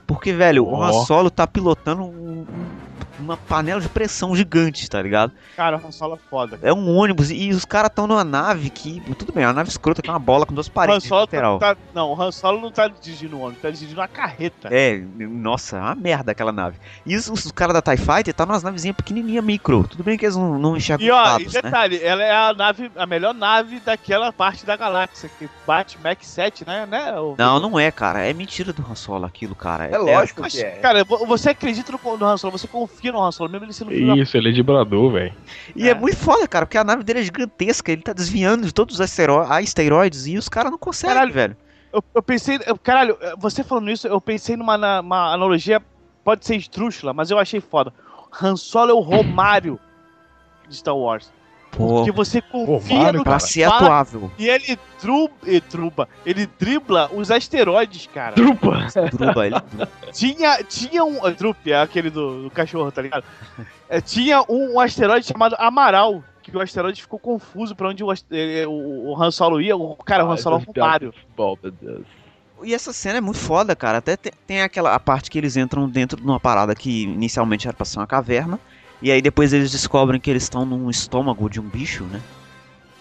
[0.06, 0.92] Porque, velho, o Han.
[1.04, 2.46] Solo tá pilotando um-
[3.24, 5.32] uma panela de pressão gigante, tá ligado?
[5.56, 6.58] Cara, o Han Solo é foda.
[6.62, 9.00] É um ônibus e os caras estão numa nave que.
[9.18, 11.20] Tudo bem, é uma nave escrota que é uma bola com duas Han paredes Solo
[11.22, 11.58] lateral.
[11.58, 14.68] tá, tá- Não, o Han Solo não tá dirigindo o ônibus, tá dirigindo uma carreta.
[14.70, 16.76] É, nossa, é uma merda aquela nave.
[17.06, 19.86] E os, os caras da TIE Fighter tá numas navezinhas pequenininha micro.
[19.88, 21.62] Tudo bem que eles não, não enxergam E ó, e dados, né?
[21.62, 26.18] detalhe, ela é a nave, a melhor nave daquela parte da galáxia, que bate Mach
[26.22, 26.86] 7, né?
[26.86, 28.24] né o- Não, não é, cara.
[28.26, 29.86] É mentira do Han Solo aquilo, cara.
[29.86, 30.70] É lógico Mas, que é.
[30.72, 33.12] Cara, vo- você acredita no, no Han Solo, você confia
[33.48, 35.34] mesmo ele sendo filho da Isso, ele é vibrador, velho.
[35.74, 35.92] E é.
[35.92, 35.94] É.
[35.94, 39.00] muito foda, cara, porque a nave dele é gigantesca, ele tá desviando de todos os
[39.00, 41.32] asteró- asteroides e os caras não conseguem, Caralho.
[41.32, 41.56] velho.
[41.92, 45.80] Eu, eu pensei, eu- caralho, você falando isso, eu pensei numa na- uma analogia,
[46.24, 47.92] pode ser estrúxula, mas eu achei foda.
[48.42, 49.78] Han Solo é o Romário
[50.68, 51.32] de Star Wars.
[51.76, 54.30] Porque você confia no pra ser atuável.
[54.38, 54.78] e ele
[55.46, 58.34] e druba, ele dribla os asteroides, cara.
[58.34, 58.86] Trupa!
[59.12, 59.56] Druba, ele,
[60.12, 61.18] Tinha, tinha um.
[61.32, 63.24] Drup, é aquele do, do cachorro, tá ligado?
[63.88, 66.22] É, tinha um, um asteroide chamado Amaral.
[66.42, 69.74] Que o asteroide ficou confuso pra onde o, ast- eh, o, o Han Solo ia.
[69.74, 71.14] O cara, o Han Solo é um Mario.
[72.62, 73.96] E essa cena é muito foda, cara.
[73.98, 77.66] Até te- tem aquela a parte que eles entram dentro de uma parada que inicialmente
[77.66, 78.60] era pra ser uma caverna.
[79.02, 82.20] E aí depois eles descobrem que eles estão num estômago de um bicho, né?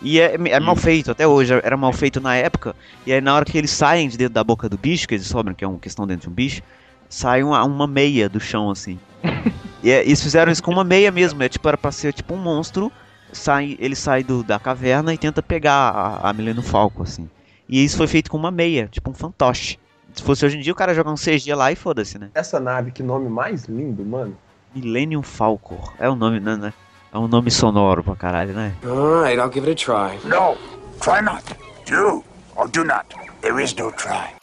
[0.02, 2.76] E é, é mal feito, até hoje era mal feito na época.
[3.06, 5.24] E aí na hora que eles saem de dentro da boca do bicho, que eles
[5.24, 6.62] descobrem que é um que estão dentro de um bicho,
[7.10, 9.00] sai uma, uma meia do chão, assim.
[9.82, 12.34] e é- eles fizeram isso com uma meia mesmo, é tipo, era pra ser tipo
[12.34, 12.92] um monstro.
[13.32, 17.28] Sai, ele sai do, da caverna e tenta pegar a, a Millennium Falco, assim.
[17.68, 19.80] E isso foi feito com uma meia, tipo um fantoche.
[20.14, 22.30] Se fosse hoje em dia, o cara jogar um CG lá e foda-se, né?
[22.36, 24.38] Essa nave, que nome mais lindo, mano.
[24.74, 25.94] Millennium Falcor.
[26.00, 26.56] É um nome, né?
[26.56, 26.74] né?
[27.14, 28.76] É um nome sonoro pra caralho, né?
[28.84, 30.18] Alright, I'll give it a try.
[30.28, 30.58] No,
[31.00, 31.44] try not.
[31.86, 32.24] Do
[32.56, 33.06] or do not.
[33.42, 34.34] There is no try.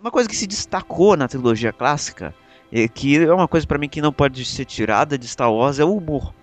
[0.00, 2.34] Uma coisa que se destacou na trilogia clássica,
[2.70, 5.78] e que é uma coisa pra mim que não pode ser tirada de Star Wars,
[5.78, 6.34] é o humor.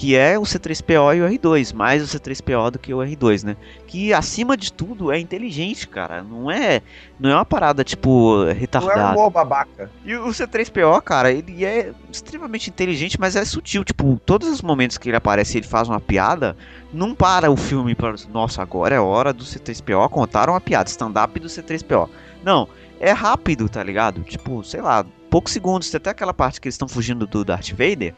[0.00, 3.54] Que é o C3PO e o R2, mais o C3PO do que o R2, né?
[3.86, 6.22] Que acima de tudo é inteligente, cara.
[6.22, 6.80] Não é,
[7.18, 9.20] não é uma parada tipo Não é retardada.
[9.20, 9.90] um babaca.
[10.02, 13.84] E o C3PO, cara, ele é extremamente inteligente, mas é sutil.
[13.84, 16.56] Tipo, todos os momentos que ele aparece e ele faz uma piada,
[16.94, 18.14] não para o filme para.
[18.32, 20.88] Nossa, agora é hora do C3PO contar uma piada.
[20.88, 22.08] Stand-up do C3PO.
[22.42, 22.66] Não,
[22.98, 24.22] é rápido, tá ligado?
[24.22, 25.90] Tipo, sei lá, poucos segundos.
[25.90, 28.14] Tem até aquela parte que eles estão fugindo do Darth Vader.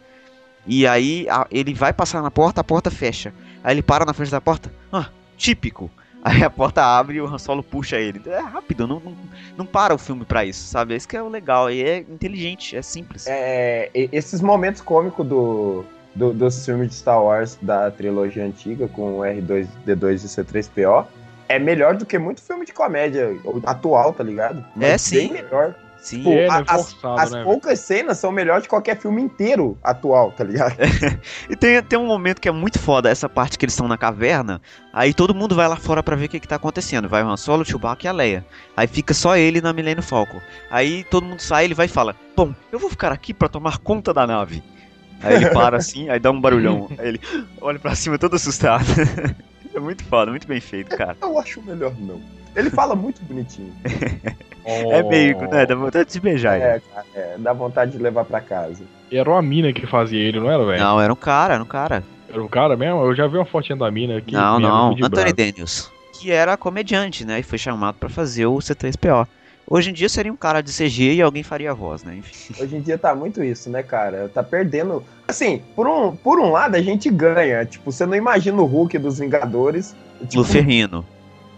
[0.66, 3.32] E aí a- ele vai passar na porta, a porta fecha.
[3.64, 4.72] Aí ele para na frente da porta.
[4.92, 5.90] Ah, típico.
[6.24, 8.22] Aí a porta abre e o Han Solo puxa ele.
[8.26, 9.12] É rápido, não, não,
[9.56, 10.94] não para o filme pra isso, sabe?
[10.94, 11.68] Isso que é o legal.
[11.68, 13.26] E é inteligente, é simples.
[13.26, 18.86] É, e- esses momentos cômicos do, do- dos filmes de Star Wars da trilogia antiga,
[18.86, 21.06] com o R2, D2 e C3PO,
[21.48, 24.64] é melhor do que muito filme de comédia atual, tá ligado?
[24.76, 25.32] É, Bem sim.
[25.32, 25.74] melhor.
[26.02, 26.24] Sim.
[26.24, 29.22] Pô, É, a- né, as, forçado, as né, poucas cenas são melhores de qualquer filme
[29.22, 30.74] inteiro atual, tá ligado?
[31.48, 33.96] E tem, tem um momento que é muito foda, essa parte que eles estão na
[33.96, 34.60] caverna.
[34.92, 37.08] Aí todo mundo vai lá fora pra ver o que, que tá acontecendo.
[37.08, 38.44] Vai o Han Solo, o Chewbacca e a Leia.
[38.76, 40.40] Aí fica só ele na Millennium Falcon.
[40.68, 43.78] Aí todo mundo sai, ele vai e fala: Bom, eu vou ficar aqui pra tomar
[43.78, 44.60] conta da nave.
[45.22, 46.88] Aí ele para assim, aí dá um barulhão.
[46.98, 47.20] Aí ele
[47.60, 48.84] olha pra cima todo assustado.
[49.74, 51.16] é muito foda, muito bem feito, cara.
[51.20, 52.20] Eu acho melhor não.
[52.54, 53.72] Ele fala muito bonitinho.
[54.64, 55.66] É meio, né?
[55.66, 56.56] Dá vontade de se beijar.
[56.56, 56.80] É,
[57.16, 58.84] é, dá vontade de levar pra casa.
[59.10, 60.78] Era uma mina que fazia ele, não era, velho?
[60.78, 62.04] Não, era um cara, era um cara.
[62.28, 63.02] Era o cara mesmo?
[63.02, 64.32] Eu já vi uma fotinha da mina aqui.
[64.32, 65.32] não, não, de Anthony.
[65.32, 65.90] Daniels.
[66.12, 67.40] Que era comediante, né?
[67.40, 69.26] E foi chamado pra fazer o C3PO.
[69.72, 72.16] Hoje em dia seria um cara de CG e alguém faria a voz, né?
[72.16, 72.52] Enfim.
[72.62, 74.28] Hoje em dia tá muito isso, né, cara?
[74.28, 75.02] Tá perdendo.
[75.26, 77.64] Assim, por um, por um lado a gente ganha.
[77.64, 79.96] Tipo, você não imagina o Hulk dos Vingadores.
[80.20, 81.02] Tipo, Luferrino.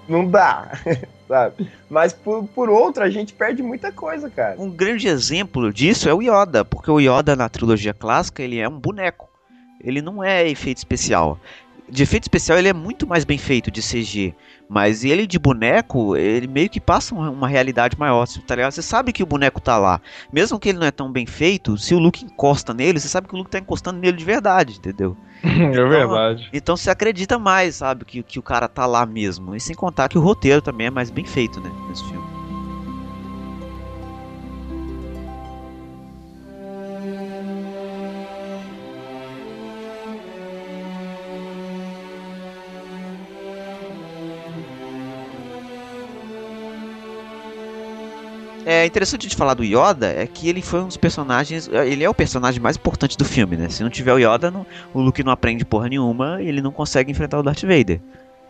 [0.09, 0.79] não dá,
[1.27, 1.68] sabe?
[1.90, 4.55] Mas por, por outro, a gente perde muita coisa, cara.
[4.61, 8.68] Um grande exemplo disso é o Yoda, porque o Yoda na trilogia clássica ele é
[8.68, 9.29] um boneco.
[9.81, 11.37] Ele não é efeito especial.
[11.88, 14.35] De efeito especial ele é muito mais bem feito de CG.
[14.68, 18.73] Mas ele de boneco, ele meio que passa uma, realidade maior, tá ligado?
[18.73, 20.01] Você sabe que o boneco tá lá.
[20.33, 23.29] Mesmo que ele não é tão bem feito, se o Luke encosta nele, você sabe
[23.29, 25.16] que o Luke tá encostando nele de verdade, entendeu?
[25.44, 26.49] É verdade.
[26.53, 29.55] Então você acredita mais, sabe, que, que o cara tá lá mesmo.
[29.55, 32.34] E sem contar que o roteiro também é mais bem feito, né, nesse filme.
[48.66, 51.68] É interessante de falar do Yoda é que ele foi um dos personagens.
[51.68, 53.68] Ele é o personagem mais importante do filme, né?
[53.68, 56.72] Se não tiver o Yoda, não, o Luke não aprende porra nenhuma e ele não
[56.72, 58.00] consegue enfrentar o Darth Vader.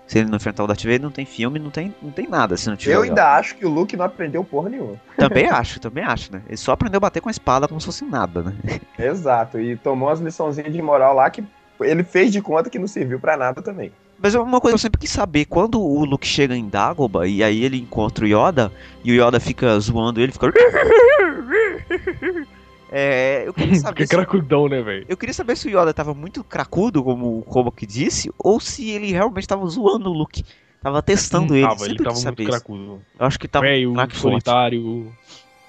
[0.06, 2.56] Se ele não enfrentar o Darth Vader, não tem filme, não tem, não tem nada
[2.56, 3.10] se não tiver Eu o Yoda.
[3.12, 5.00] ainda acho que o Luke não aprendeu porra nenhuma.
[5.16, 6.42] Também acho, também acho, né?
[6.46, 8.54] Ele só aprendeu a bater com a espada como se fosse nada, né?
[8.98, 9.58] Exato.
[9.58, 11.42] E tomou umas liçãozinhas de moral lá que
[11.80, 13.90] ele fez de conta que não serviu pra nada também.
[14.18, 17.26] Mas é uma coisa que eu sempre quis saber, quando o Luke chega em Dagobah
[17.26, 18.72] e aí ele encontra o Yoda,
[19.04, 20.50] e o Yoda fica zoando ele, fica...
[22.96, 25.04] É, eu queria saber Que se, cracudão, né, velho?
[25.08, 28.88] eu queria saber se o Yoda tava muito cracudo, como o Kobak disse, ou se
[28.88, 30.44] ele realmente tava zoando o Luke.
[30.80, 33.02] Tava testando ele, Tava, ele tava muito cracudo.
[33.18, 34.20] Eu acho que tava um craque forte.
[34.20, 35.12] solitário.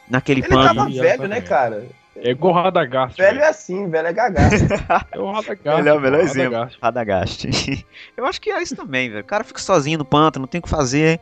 [0.09, 0.75] Naquele Ele pano.
[0.75, 1.85] tava Ih, velho, né, cara?
[2.17, 3.17] É igual o Radagast.
[3.17, 4.65] Velho é assim, velho é gagaço.
[5.11, 5.79] É o Radagast.
[5.79, 6.69] Ele é o melhor exemplo.
[6.81, 7.47] Radagast.
[7.47, 7.85] Radagast.
[8.15, 9.21] Eu acho que é isso também, velho.
[9.21, 11.19] O cara fica sozinho no pântano, não tem o que fazer.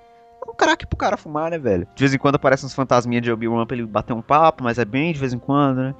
[0.64, 1.86] Craque pro cara fumar, né, velho?
[1.94, 4.80] De vez em quando aparecem uns fantasminhas de Obi-Wan pra ele bater um papo, mas
[4.80, 5.96] é bem de vez em quando, né?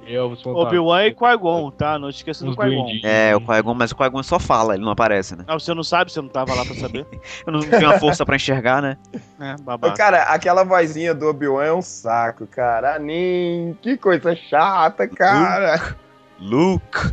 [0.46, 1.98] Obi-Wan e Qui-Gon, tá?
[1.98, 2.86] Não esqueça do Qui-Gon.
[3.02, 5.44] É, o Qui-Gon, mas o Qui-Gon só fala, ele não aparece, né?
[5.46, 7.06] Ah, você não sabe, você não tava lá pra saber?
[7.46, 8.96] Eu não tenho a força pra enxergar, né?
[9.38, 9.94] É, babaca.
[9.96, 12.96] cara, aquela vozinha do Obi-Wan é um saco, cara.
[12.96, 15.96] Anim, que coisa chata, cara.
[16.40, 17.12] Luke!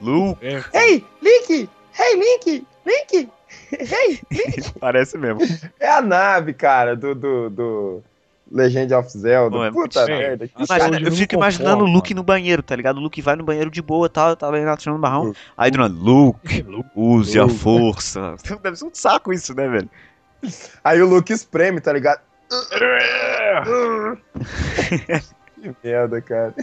[0.00, 0.44] Luke!
[0.44, 1.68] É, Hey, Link!
[1.98, 2.66] Hey, Link!
[2.84, 3.30] Link!
[3.72, 4.20] Hey!
[4.80, 5.40] Parece mesmo.
[5.80, 8.02] É a nave, cara, do, do, do
[8.50, 9.56] Legend of Zelda.
[9.56, 10.48] Pô, é Puta merda.
[10.56, 12.20] Imagina, eu fico imaginando o Luke mano.
[12.20, 12.98] no banheiro, tá ligado?
[12.98, 15.34] O Luke vai no banheiro de boa e tal, tá lá tirando barrão.
[15.56, 16.90] Aí do nada, Luke, Luke.
[16.94, 17.58] use a Luke.
[17.58, 18.36] força.
[18.62, 19.90] Deve ser um saco isso, né, velho?
[20.82, 22.20] Aí o Luke espreme, tá ligado?
[25.60, 26.54] que merda, cara.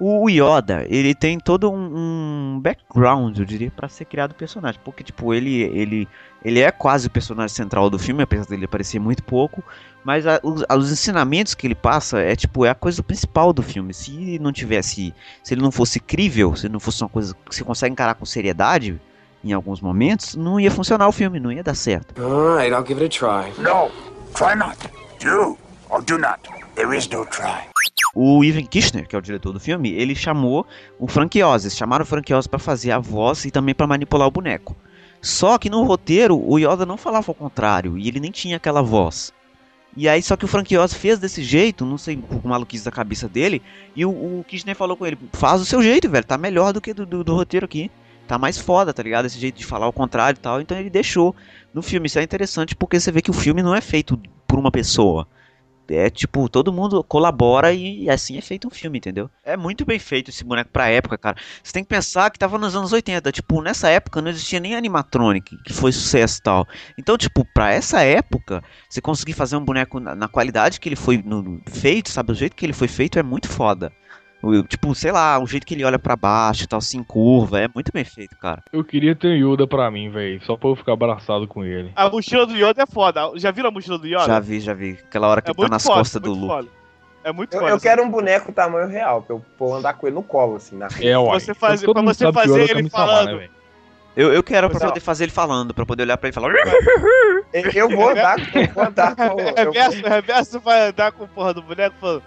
[0.00, 4.80] O Yoda, ele tem todo um, um background, eu diria, pra ser criado o personagem.
[4.84, 6.08] Porque, tipo, ele, ele,
[6.44, 9.62] ele é quase o personagem central do filme, apesar dele aparecer muito pouco.
[10.04, 13.62] Mas a- os, os ensinamentos que ele passa é, tipo, é a coisa principal do
[13.62, 13.94] filme.
[13.94, 17.64] Se não tivesse, se ele não fosse crível, se não fosse uma coisa que você
[17.64, 19.00] consegue encarar com seriedade
[19.42, 22.20] em alguns momentos, não ia funcionar o filme, não ia dar certo.
[22.22, 23.52] All right, I'll give it a try.
[23.62, 23.90] No,
[24.34, 24.76] try not.
[25.22, 25.56] Do
[25.88, 26.40] or do not.
[26.74, 27.73] There is no try.
[28.14, 30.66] O Ivan Kishner, que é o diretor do filme, ele chamou
[30.98, 34.28] o Frank Oz, chamaram o Frank Oz pra fazer a voz e também pra manipular
[34.28, 34.76] o boneco.
[35.20, 38.82] Só que no roteiro o Yoda não falava ao contrário e ele nem tinha aquela
[38.82, 39.32] voz.
[39.96, 42.90] E aí só que o Frank Oz fez desse jeito, não sei por maluquice da
[42.90, 43.62] cabeça dele,
[43.96, 46.80] e o, o Kishner falou com ele, faz do seu jeito, velho, tá melhor do
[46.80, 47.90] que do, do, do roteiro aqui.
[48.26, 49.26] Tá mais foda, tá ligado?
[49.26, 50.60] Esse jeito de falar ao contrário e tal.
[50.60, 51.36] Então ele deixou
[51.74, 52.06] no filme.
[52.06, 55.28] Isso é interessante porque você vê que o filme não é feito por uma pessoa.
[55.88, 59.28] É tipo, todo mundo colabora e assim é feito um filme, entendeu?
[59.44, 61.36] É muito bem feito esse boneco pra época, cara.
[61.62, 63.30] Você tem que pensar que tava nos anos 80.
[63.30, 66.66] Tipo, nessa época não existia nem animatronic, que foi sucesso tal.
[66.96, 70.96] Então, tipo, pra essa época, você conseguir fazer um boneco na, na qualidade que ele
[70.96, 72.32] foi no- feito, sabe?
[72.32, 73.92] O jeito que ele foi feito é muito foda.
[74.46, 77.60] O- Tipo, sei lá, o jeito que ele olha pra baixo e tal, assim, curva,
[77.60, 78.62] é muito bem feito, cara.
[78.72, 80.40] Eu queria ter um Yoda pra mim, velho.
[80.44, 81.90] Só pra eu ficar abraçado com ele.
[81.96, 83.30] A mochila do Yoda é foda.
[83.36, 84.26] Já viram a mochila do Yoda?
[84.26, 84.98] Já vi, já vi.
[85.04, 86.54] Aquela hora que é ele tá nas foda, costas do muito Luke.
[86.54, 86.68] foda.
[87.24, 87.72] É muito Eu, foda.
[87.72, 90.76] eu quero um boneco tamanho real, pra eu pôr andar com ele no colo, assim,
[90.76, 91.40] na É, uai.
[91.40, 91.54] Você
[91.86, 93.38] Todo pra você o fazer Yoda ele salvar, falando.
[93.38, 93.48] né?
[94.16, 94.86] Eu, eu quero pra é.
[94.88, 96.52] poder fazer ele falando, pra poder olhar pra ele e falar.
[97.54, 99.22] Eu, eu vou andar, eu vou andar com.
[99.40, 102.22] eu- Reverso, reverso vai andar com porra do boneco falando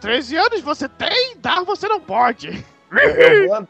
[0.00, 2.64] 13 anos você tem, dar você não pode.
[2.90, 3.68] Eu, eu vou,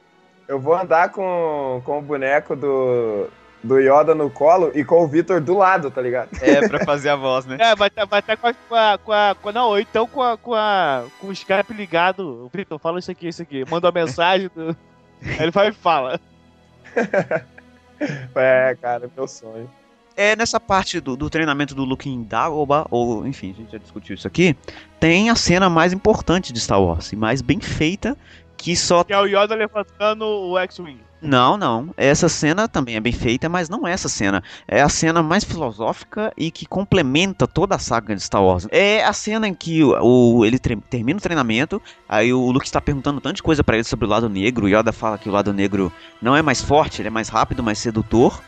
[0.49, 3.29] eu vou andar com, com o boneco do,
[3.63, 6.31] do Yoda no colo e com o Victor do lado, tá ligado?
[6.41, 7.57] É, pra fazer a voz, né?
[7.61, 9.37] É, vai estar vai tá com, a, com, a, com a.
[9.41, 12.45] com- Não, ou então com, a, com, a, com o Skype ligado.
[12.45, 13.65] O Vitor, fala isso aqui, isso aqui.
[13.69, 14.51] Manda uma mensagem.
[14.55, 14.77] Do...
[15.23, 16.21] Aí ele vai e fala.
[18.35, 19.69] É, cara, meu sonho.
[20.19, 23.79] É, nessa parte do, do treinamento do Luke em Dagobah, ou enfim, a gente já
[23.79, 24.57] discutiu isso aqui,
[24.99, 28.17] tem a cena mais importante de Star Wars, e mais bem feita,
[28.57, 29.05] que só...
[29.05, 30.99] Que é o Yoda levantando o X-Wing.
[31.23, 31.95] Não, não.
[31.97, 34.43] Essa cena também é bem feita, mas não é essa cena.
[34.67, 38.67] É a cena mais filosófica e que complementa toda a saga de Star Wars.
[38.73, 42.81] É a cena em que o, o- ele termina o treinamento, aí o Luke está
[42.81, 45.33] perguntando tanto de coisa pra ele sobre o lado negro, o Yoda fala que o
[45.33, 48.41] lado negro não é mais forte, ele é mais rápido, mais sedutor.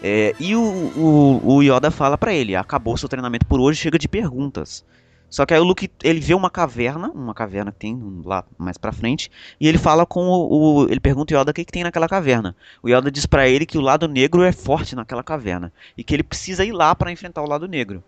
[0.00, 3.98] É, e o, o, o Yoda fala pra ele, acabou seu treinamento por hoje, chega
[3.98, 4.84] de perguntas.
[5.30, 8.78] Só que aí o Luke, ele vê uma caverna, uma caverna que tem lá mais
[8.78, 9.30] pra frente,
[9.60, 12.08] e ele fala com o, o- ele pergunta ao Yoda o que, que tem naquela
[12.08, 12.56] caverna.
[12.82, 16.14] O Yoda diz pra ele que o lado negro é forte naquela caverna e que
[16.14, 18.02] ele precisa ir lá pra enfrentar o lado negro.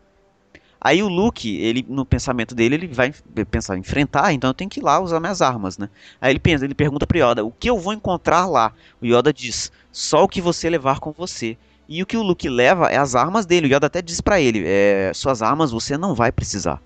[0.81, 3.13] Aí o Luke, ele no pensamento dele, ele vai
[3.51, 5.91] pensar enfrentar, então eu tenho que ir lá usar minhas armas, né?
[6.19, 8.73] Aí ele pensa, ele pergunta pro Yoda, o que eu vou encontrar lá?
[9.01, 11.59] O Yoda diz, só o que você levar com você.
[11.91, 13.67] E o que o Luke leva é as armas dele.
[13.67, 16.81] O Yoda até diz pra ele, é, suas armas você não vai precisar.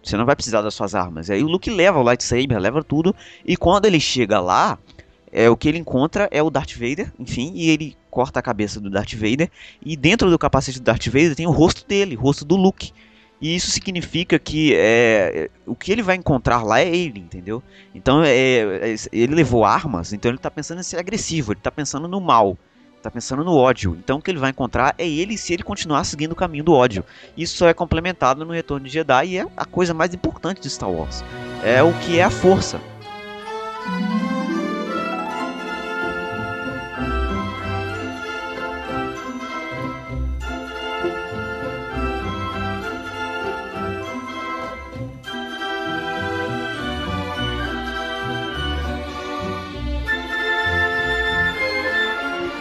[0.00, 1.28] Você não vai precisar das suas armas.
[1.28, 3.14] Aí o Luke leva o lightsaber, leva tudo,
[3.44, 4.78] e quando ele chega lá,
[5.32, 8.80] é o que ele encontra é o Darth Vader, enfim, e ele corta a cabeça
[8.80, 9.50] do Darth Vader
[9.84, 12.92] e dentro do capacete do Darth Vader tem o rosto dele, o rosto do Luke.
[13.40, 17.62] E isso significa que é, o que ele vai encontrar lá é ele, entendeu?
[17.94, 18.32] Então é,
[18.92, 22.20] é- ele levou armas, então ele tá pensando em ser agressivo, ele tá pensando no
[22.20, 22.56] mal,
[23.02, 23.96] tá pensando no ódio.
[23.98, 26.72] Então o que ele vai encontrar é ele se ele continuar seguindo o caminho do
[26.72, 27.04] ódio.
[27.36, 30.70] Isso só é complementado no Retorno de Jedi e é a coisa mais importante de
[30.70, 31.24] Star Wars.
[31.62, 32.80] É o que é a força.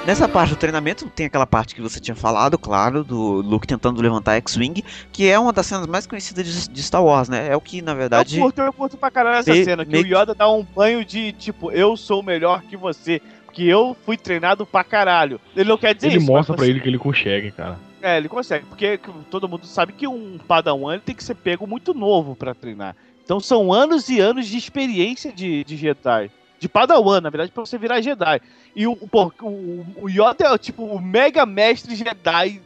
[0.08, 4.02] Nessa parte do treinamento tem aquela parte que você tinha falado, claro, do Luke tentando
[4.02, 4.82] levantar a X-Wing,
[5.12, 7.50] que é uma das cenas mais conhecidas de, de Star Wars, né?
[7.50, 8.38] É o que, na verdade.
[8.38, 10.64] Eu curto, eu curto pra caralho essa meio- cena, que meio o Yoda dá um
[10.64, 15.42] banho de, tipo, eu sou melhor que você, porque eu fui treinado pra caralho.
[15.54, 16.26] Ele não quer dizer Ele isso.
[16.26, 17.78] mostra mas pra você- ele que ele consegue, cara.
[18.02, 18.98] É, ele consegue, porque
[19.30, 22.96] todo mundo sabe que um Padawan ele tem que ser pego muito novo pra treinar.
[23.26, 26.32] Então são anos e anos de experiência de, de Jedi.
[26.60, 28.42] De Padawan, na verdade, pra você virar Jedi.
[28.76, 32.62] E o, pô, o, o Yoda é tipo o mega mestre Jedi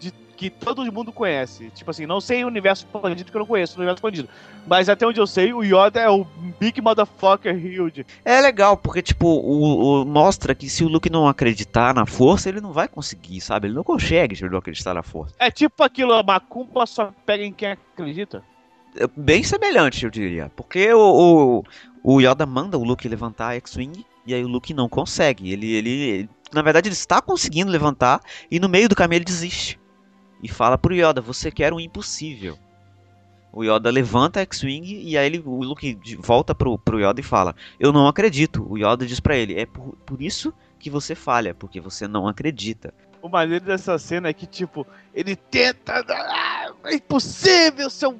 [0.00, 1.70] de, que todo mundo conhece.
[1.74, 4.28] Tipo assim, não sei o universo expandido que eu não conheço, o universo expandido.
[4.66, 6.24] Mas até onde eu sei, o Yoda é o
[6.58, 8.06] Big Motherfucker Huge.
[8.24, 12.48] É legal, porque, tipo, o, o- mostra que se o Luke não acreditar na força,
[12.48, 13.66] ele não vai conseguir, sabe?
[13.68, 15.34] Ele não consegue não acreditar na força.
[15.38, 18.42] É tipo aquilo, a macumba só pega em quem acredita.
[18.96, 20.50] É bem semelhante, eu diria.
[20.56, 20.98] Porque o,
[21.58, 21.64] o,
[22.04, 25.50] o Yoda manda o Luke levantar a X-Wing, e aí o Luke não consegue.
[25.50, 29.24] Ele, ele, ele- na verdade, ele está conseguindo levantar, e no meio do caminho ele
[29.24, 29.80] desiste.
[30.42, 32.58] E fala pro Yoda, você quer o impossível.
[33.50, 37.24] O Yoda levanta a X-Wing, e aí ele, o Luke volta pro, pro Yoda e
[37.24, 38.66] fala, eu não acredito.
[38.68, 42.28] O Yoda diz pra ele, é por, por isso que você falha, porque você não
[42.28, 42.92] acredita.
[43.22, 46.04] O maneiro dessa cena é que, tipo, ele tenta.
[46.06, 48.18] Ah, é impossível, seu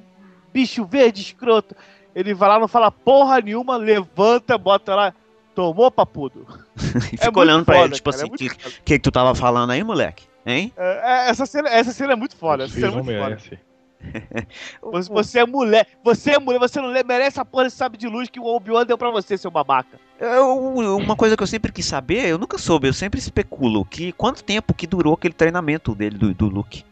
[0.52, 1.76] bicho verde escroto.
[2.14, 5.14] Ele vai lá, não fala porra nenhuma, levanta, bota lá.
[5.54, 6.46] Tomou, papudo.
[7.12, 8.98] E É fica olhando pra foda, ele, tipo cara, é assim, muito que, que que
[8.98, 10.24] tu tava falando aí, moleque?
[10.44, 10.72] Hein?
[10.76, 12.64] É, é, essa, cena, essa cena é muito foda.
[12.64, 13.28] Essa cena é muito foda.
[13.30, 13.58] merecem.
[14.82, 18.06] Você, você é mulher, você é mulher, você não merece a porra desse sabe de
[18.06, 19.98] luz que o Obi-Wan deu pra você, seu babaca.
[20.20, 20.58] Eu-
[20.98, 24.44] uma coisa que eu sempre quis saber, eu nunca soube, eu sempre especulo que quanto
[24.44, 26.84] tempo que durou aquele treinamento dele, do, do Luke.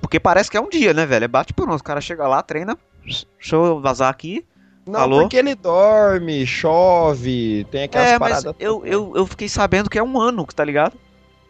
[0.00, 1.24] Porque parece que é um dia, né, velho?
[1.26, 4.44] É bate por nós, o cara chega lá, treina, deixa eu vazar aqui.
[4.86, 5.20] Não, Falou?
[5.22, 8.54] porque ele dorme, chove, tem aquelas é, mas paradas.
[8.58, 10.96] eu, eu, eu fiquei sabendo que é um ano, tá ligado?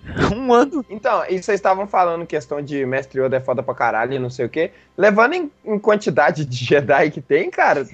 [0.34, 0.84] Um ano.
[0.90, 4.28] Então, e vocês estavam falando questão de Mestre Yoda é foda pra caralho e não
[4.28, 4.72] sei o quê.
[4.98, 7.86] Levando em, em quantidade de Jedi que tem, cara,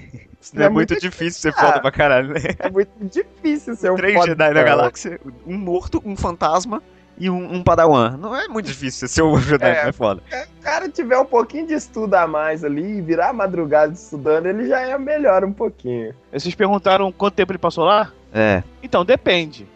[0.53, 2.39] Não é muito difícil ser foda pra caralho, né?
[2.57, 4.29] é muito difícil ser um Três fodão.
[4.29, 6.81] Jedi na galáxia, um morto, um fantasma
[7.19, 8.17] e um, um padawan.
[8.17, 9.89] Não é muito difícil ser um Jedi, É.
[9.89, 10.21] é foda.
[10.29, 14.67] Se o cara tiver um pouquinho de estudo a mais ali, virar madrugada estudando, ele
[14.67, 16.13] já é melhor um pouquinho.
[16.31, 18.11] Vocês perguntaram quanto tempo ele passou lá?
[18.33, 18.63] É.
[18.81, 19.67] Então, depende.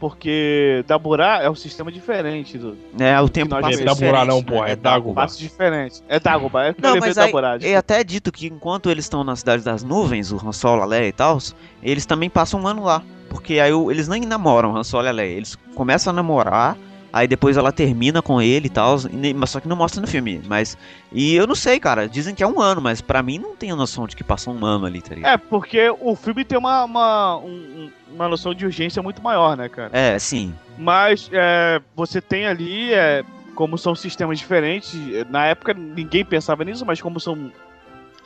[0.00, 3.80] Porque Daburá é um sistema diferente do É, o tempo passa.
[3.82, 4.72] É Daburá não, porra, né?
[4.72, 5.22] é Dagobah.
[5.22, 6.02] passo diferente.
[6.08, 7.58] É Dagobah, é Não, mas aí, Daburá.
[7.60, 10.86] é até dito que enquanto eles estão na Cidade das Nuvens, o Han Solo, a
[10.86, 11.38] Leia e tal,
[11.82, 13.02] eles também passam um ano lá.
[13.28, 15.36] Porque aí eles nem namoram, Han Solo e a Leia.
[15.36, 16.76] Eles começam a namorar,
[17.12, 18.96] aí depois ela termina com ele e tal,
[19.36, 20.40] mas só que não mostra no filme.
[20.46, 20.76] Mas.
[21.12, 23.74] E eu não sei, cara, dizem que é um ano, mas pra mim não tenho
[23.76, 25.32] noção de que passou um ano ali, tá ligado?
[25.32, 29.68] É, porque o filme tem uma, uma, um- uma noção de urgência muito maior, né,
[29.68, 29.90] cara?
[29.92, 30.54] É, sim.
[30.76, 34.94] Mas é, você tem ali, é, como são sistemas diferentes,
[35.30, 37.50] na época ninguém pensava nisso, mas como são,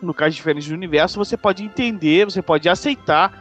[0.02, 3.32] no caso, diferentes do universo, você pode entender, você pode aceitar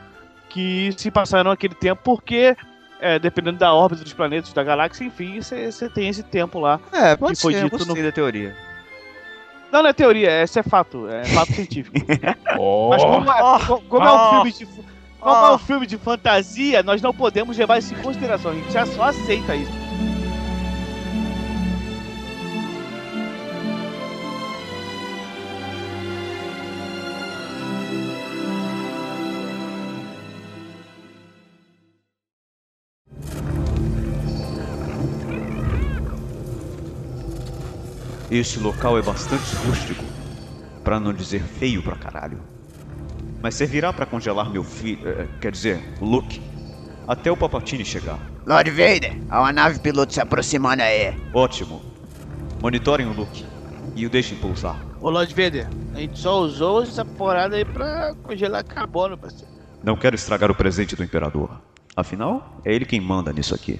[0.49, 2.55] que se passaram aquele tempo porque
[3.01, 6.79] É, dependendo da órbita dos planetas da galáxia, enfim, você tem esse tempo lá.
[6.93, 8.55] É, pode pode ser, ser, eu eu gostei da teoria.
[9.71, 11.97] Não, não é teoria, esse é fato, é fato científico.
[12.89, 14.29] Mas como, é, co- como é um Oh.
[14.29, 14.65] filme de.
[15.19, 15.55] Como é Oh.
[15.55, 18.51] um filme de fantasia, nós não podemos levar isso em consideração.
[18.51, 19.71] A gente já só aceita isso.
[38.31, 40.05] Este local é bastante rústico,
[40.85, 42.39] pra não dizer feio pra caralho.
[43.41, 46.41] Mas servirá pra congelar meu filho, eh, quer dizer, o Luke,
[47.05, 48.17] até o Papatini chegar.
[48.45, 51.13] Lord Vader, há uma nave piloto se aproximando aí.
[51.33, 51.81] Ótimo.
[52.61, 53.45] Monitorem o Luke
[53.97, 54.79] e o deixem pousar.
[55.01, 59.51] Ô Lord Vader, a gente só usou essa porrada aí pra congelar carbono, parceiro.
[59.83, 61.59] Não quero estragar o presente do Imperador.
[61.97, 63.77] Afinal, é ele quem manda nisso aqui.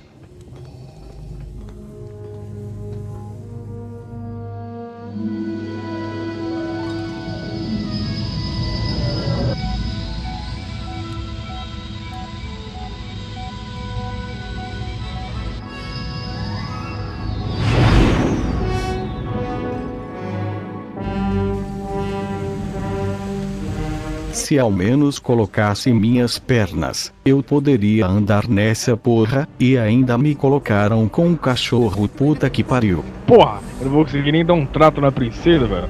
[24.52, 31.08] Se ao menos colocasse minhas pernas, eu poderia andar nessa porra, e ainda me colocaram
[31.08, 33.02] com um cachorro puta que pariu.
[33.26, 35.90] porra, eu não vou conseguir nem dar um trato na princesa, velho.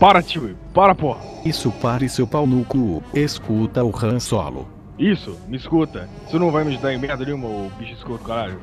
[0.00, 1.20] Para, tio, para, porra.
[1.44, 4.66] Isso pare seu pau no cu, escuta o Han Solo.
[4.98, 6.08] Isso, me escuta.
[6.26, 8.58] Isso não vai me ajudar em merda nenhuma, ô bicho escroto, caralho.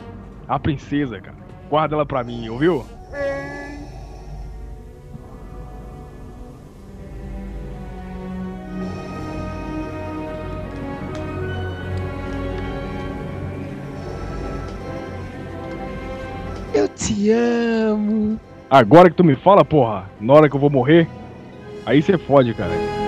[0.47, 1.37] A princesa, cara.
[1.69, 2.85] Guarda ela pra mim, ouviu?
[16.73, 18.39] Eu te amo.
[18.69, 21.07] Agora que tu me fala, porra, na hora que eu vou morrer,
[21.85, 23.02] aí você fode, cara.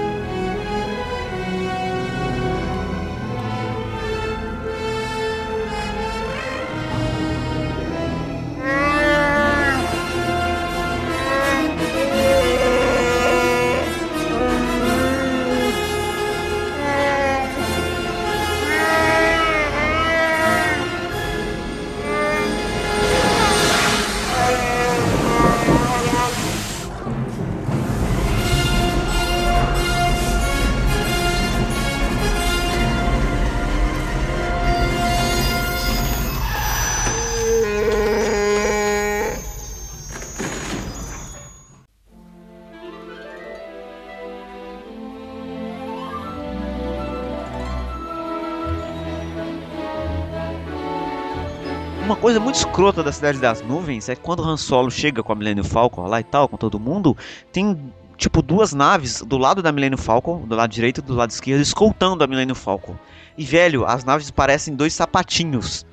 [52.25, 55.35] Coisa muito escrota da Cidade das Nuvens é quando o Han Solo chega com a
[55.35, 57.15] Millennium Falcon lá e tal, com todo mundo,
[57.53, 57.79] tem
[58.17, 61.61] tipo duas naves do lado da Millennium Falcon, do lado direito e do lado esquerdo,
[61.61, 62.95] escoltando a Millennium Falcon.
[63.37, 65.85] E velho, as naves parecem dois sapatinhos.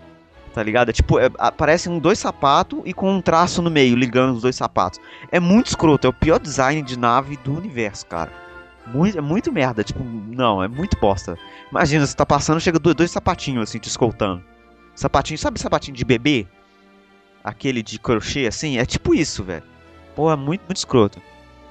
[0.54, 0.88] Tá ligado?
[0.88, 4.36] É tipo, é, a- parecem um dois sapatos e com um traço no meio, ligando
[4.36, 4.98] os dois sapatos.
[5.30, 8.32] É muito escroto, é o pior design de nave do universo, cara.
[8.86, 11.36] Muito, é muito merda, tipo, não, é muito bosta.
[11.70, 14.42] Imagina, você tá passando, chega dois, dois sapatinhos assim, te escoltando.
[15.02, 16.46] Sapatinho, sabe sapatinho de bebê?
[17.42, 18.78] Aquele de crochê assim?
[18.78, 19.64] É tipo isso, velho.
[20.14, 21.20] Pô, é muito, muito escroto.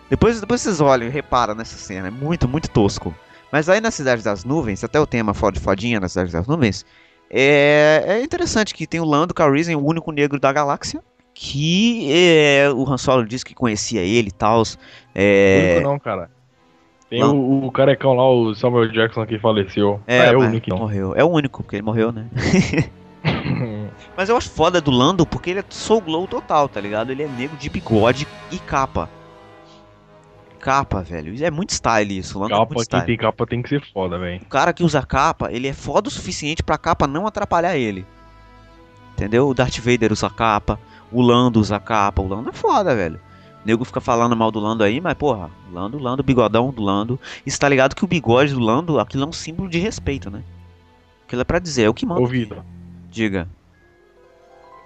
[0.09, 3.15] Depois, depois vocês olham e reparam nessa cena, é muito, muito tosco.
[3.49, 6.85] Mas aí na Cidade das Nuvens, até o tema fod- fodinha na Cidade das Nuvens,
[7.29, 11.01] é, é interessante que tem o Lando Calrissian, o único negro da galáxia,
[11.33, 14.63] que é, o Han Solo disse que conhecia ele e tal.
[15.15, 16.29] É, Único não, cara.
[17.09, 17.37] Tem Não.
[17.37, 20.01] o, o carecão lá, o Samuel Jackson, que faleceu.
[20.05, 20.77] é, ah, é o único não.
[20.79, 21.13] morreu.
[21.15, 22.27] É o único, porque ele morreu, né?
[24.17, 27.11] Mas eu acho foda do Lando porque ele é soul glow total, tá ligado?
[27.11, 29.09] Ele é negro de bigode e capa.
[30.59, 31.33] Capa, velho.
[31.43, 32.37] É muito style isso.
[32.37, 33.05] O Lando é capa, muito quem style.
[33.05, 34.41] tem capa tem que ser foda, velho.
[34.41, 38.05] O cara que usa capa, ele é foda o suficiente pra capa não atrapalhar ele.
[39.13, 39.47] Entendeu?
[39.47, 40.79] O Darth Vader usa capa,
[41.11, 42.21] o Lando usa capa.
[42.21, 43.19] O Lando é foda, velho.
[43.63, 47.19] O nego fica falando mal do Lando aí, mas porra, Lando, Lando, bigodão do Lando.
[47.45, 50.43] E tá ligado que o bigode do Lando, aquilo é um símbolo de respeito, né?
[51.27, 52.21] Aquilo é pra dizer, é o que manda.
[52.21, 52.63] Ouvido.
[53.11, 53.45] Diga.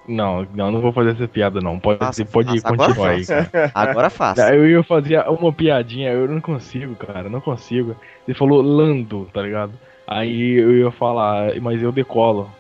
[0.08, 1.80] Não, não, não vou fazer essa piada não.
[1.80, 2.68] Pode, Faça, pode faça.
[2.68, 3.72] Agora continuar aí, cara.
[3.74, 4.56] Agora faça.
[4.56, 7.96] Eu ia fazer uma piadinha, eu não consigo, cara, não consigo.
[8.28, 9.74] Ele falou Lando, tá ligado?
[10.08, 12.52] Aí eu ia falar, mas eu decolo.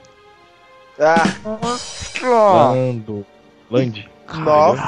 [0.99, 1.24] Ah,
[2.24, 3.26] Lando.
[3.70, 4.07] Lande.
[4.39, 4.82] nossa!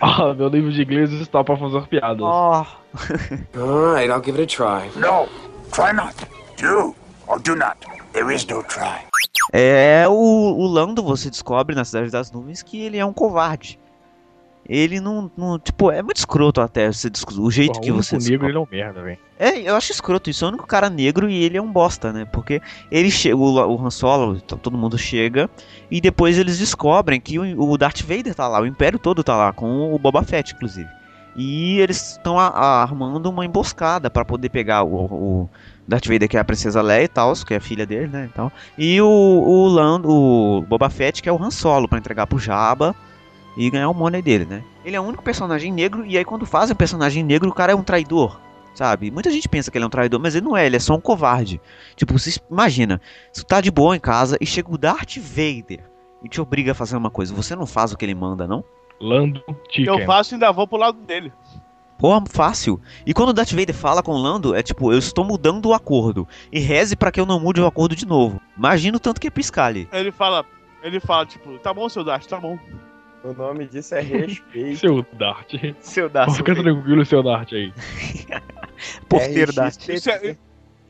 [0.00, 2.22] Ah, meu livro de inglês está pra fazer piadas.
[2.22, 2.64] Oh.
[3.56, 4.88] Alright, I'll give it a try.
[4.96, 5.28] No,
[5.72, 6.14] try not.
[6.56, 6.94] Do
[7.30, 7.78] or do not.
[8.12, 9.06] There is no try.
[9.52, 13.78] É o, o Lando, você descobre na Cidade das Nuvens que ele é um covarde.
[14.68, 18.16] Ele não, não tipo, é muito escroto até você o jeito Porra, que o você
[18.16, 18.48] negro descobre.
[18.50, 19.18] ele é um merda, velho.
[19.38, 20.44] É, eu acho escroto isso.
[20.44, 22.24] É o único cara negro e ele é um bosta, né?
[22.26, 22.60] Porque
[22.90, 25.50] ele chega, o, o Han Solo, todo mundo chega,
[25.90, 29.36] e depois eles descobrem que o, o Darth Vader tá lá, o Império todo tá
[29.36, 30.88] lá, com o Boba Fett, inclusive.
[31.34, 35.50] E eles estão armando uma emboscada pra poder pegar o, o
[35.90, 38.28] Darth Vader, que é a Princesa Leia e tal, que é a filha dele, né?
[38.32, 42.26] Então, e o, o, Lando, o Boba Fett, que é o Han Solo, pra entregar
[42.26, 42.94] pro Jabba
[43.56, 44.62] e ganhar o money dele, né?
[44.84, 47.72] Ele é o único personagem negro, e aí quando fazem um personagem negro, o cara
[47.72, 48.40] é um traidor
[48.72, 49.10] sabe?
[49.10, 50.94] Muita gente pensa que ele é um traidor, mas ele não é, ele é só
[50.94, 51.60] um covarde.
[51.96, 53.00] Tipo, você imagina,
[53.32, 55.84] você tá de boa em casa e chega o Darth Vader
[56.22, 58.64] e te obriga a fazer uma coisa, você não faz o que ele manda, não?
[59.00, 60.00] Lando Chicken.
[60.00, 61.32] Eu faço e ainda vou pro lado dele.
[62.00, 62.80] Porra, fácil.
[63.06, 65.74] E quando o Darth Vader fala com o Lando, é tipo, eu estou mudando o
[65.74, 66.26] acordo.
[66.50, 68.40] E reze pra que eu não mude o acordo de novo.
[68.56, 69.86] Imagina o tanto que é piscar ali.
[69.92, 70.44] Ele fala,
[70.82, 72.58] ele fala, tipo, tá bom, seu Dash, tá bom.
[73.22, 74.78] O nome disso é respeito.
[74.78, 75.52] Seu Dart.
[75.80, 77.70] Seu Darth Fica tranquilo, seu Dart aí.
[79.08, 79.52] Porteiro.
[79.52, 79.88] Darth.
[79.88, 80.36] Isso é-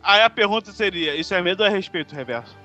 [0.03, 2.57] Aí a pergunta seria, isso é medo ou é respeito, reverso?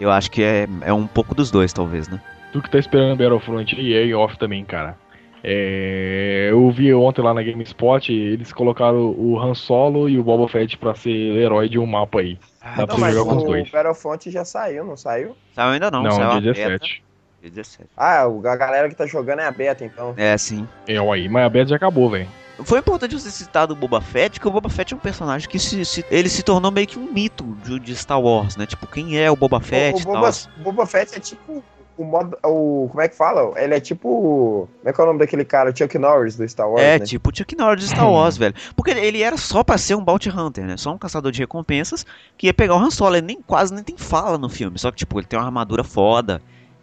[0.00, 2.20] Eu acho que é, é um pouco dos dois, talvez, né?
[2.52, 4.96] Tu que tá esperando Battlefront e aí off também, cara.
[5.44, 10.48] É, eu vi ontem lá na GameSpot, eles colocaram o Han Solo e o Boba
[10.48, 12.38] Fett pra ser herói de um mapa aí.
[12.76, 13.70] Dá pra Não, mas jogar com os o dois.
[13.70, 15.36] Battlefront já saiu, não saiu?
[15.54, 16.68] Saiu ainda não, Não, saiu a dia beta.
[16.78, 17.02] 17.
[17.42, 17.90] Dia 17.
[17.96, 20.14] Ah, o- a galera que tá jogando é a beta, então.
[20.16, 20.66] É, sim.
[20.86, 22.28] É, aí, mas a beta já acabou, velho.
[22.64, 25.58] Foi importante você citar do Boba Fett, que o Boba Fett é um personagem que
[25.58, 28.66] se, se- ele se tornou meio que um mito de, de Star Wars, né?
[28.66, 30.22] Tipo, quem é o Boba Fett o, e o tal.
[30.22, 31.64] Boba, Boba Fett é tipo
[32.02, 32.36] o modo.
[32.44, 33.52] O, como é que fala?
[33.60, 34.68] Ele é tipo.
[34.78, 35.74] Como é que é o nome daquele cara?
[35.74, 37.04] Chuck Norris do Star Wars, É, né?
[37.06, 38.54] tipo o Chuck Norris de Star Wars, velho.
[38.76, 40.76] Porque ele- ele era só pra ser um bounty hunter, né?
[40.76, 42.04] Só um caçador de recompensas
[42.36, 43.16] que ia pegar o Han Solo.
[43.16, 44.78] Ele nem, quase nem tem fala no filme.
[44.78, 46.42] Só que, tipo, ele tem uma armadura foda,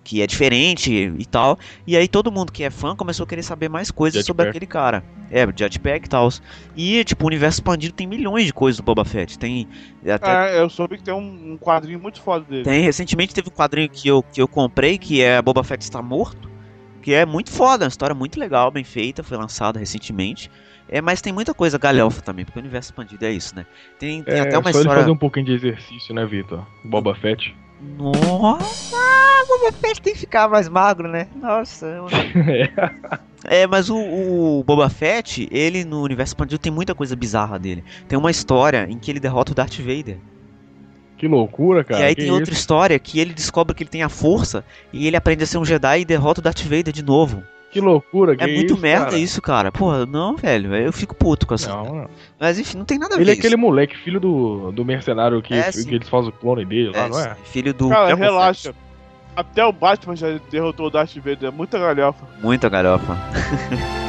[0.10, 1.60] que é diferente e tal.
[1.86, 4.66] E aí todo mundo que é fã começou a querer saber mais coisas sobre aquele
[4.66, 5.04] cara.
[5.30, 6.28] É, jetpack e tal.
[6.76, 9.38] E, tipo, o universo expandido tem milhões de coisas do Boba Fett.
[9.38, 9.68] Tem
[10.04, 12.64] até É, eu soube que tem um, um quadrinho muito foda dele.
[12.64, 16.02] Tem, recentemente teve um quadrinho que eu, que eu comprei, que é Boba Fett está
[16.02, 16.50] morto,
[17.04, 20.50] que é muito foda, uma história muito legal, bem feita, foi lançada recentemente.
[20.90, 23.64] É, mas tem muita coisa galhofa também, porque o universo expandido é isso, né?
[24.00, 25.02] Tem, tem É, até uma só ele história.
[25.02, 26.66] fazer um pouquinho de exercício, né, Vitor?
[26.84, 27.56] Boba Fett.
[27.82, 28.96] Nossa,
[29.48, 31.28] Boba Fett tem que ficar mais magro, né?
[31.36, 31.86] Nossa.
[31.86, 32.08] eu-
[33.46, 37.86] É, mas o, o Boba Fett, ele no universo expandido tem muita coisa bizarra dele.
[38.08, 40.18] Tem uma história em que ele derrota o Darth Vader.
[41.18, 42.02] Que loucura, cara.
[42.02, 42.60] e aí que tem outra isso?
[42.60, 45.64] história que ele descobre que ele tem a força e ele aprende a ser um
[45.66, 47.42] Jedi e derrota o Darth Vader de novo.
[47.72, 49.18] Que loucura, que É muito isso, merda cara?
[49.18, 49.72] isso, cara.
[49.72, 50.76] Porra, não, velho.
[50.76, 51.70] Eu fico puto com essa.
[51.70, 52.10] Não, não.
[52.40, 53.24] Mas enfim, não tem nada a ver.
[53.24, 53.42] Ele é isso.
[53.42, 57.06] aquele moleque, filho do, do mercenário que, É, que eles fazem o clone dele lá,
[57.06, 57.36] É, não é?
[57.46, 57.90] Filho do.
[57.90, 58.74] Cara, relaxa.
[58.74, 58.90] Fett.
[59.36, 62.26] Até o Batman já derrotou o Darth Vader, é muita galhofa.
[62.42, 63.16] Muita garofa.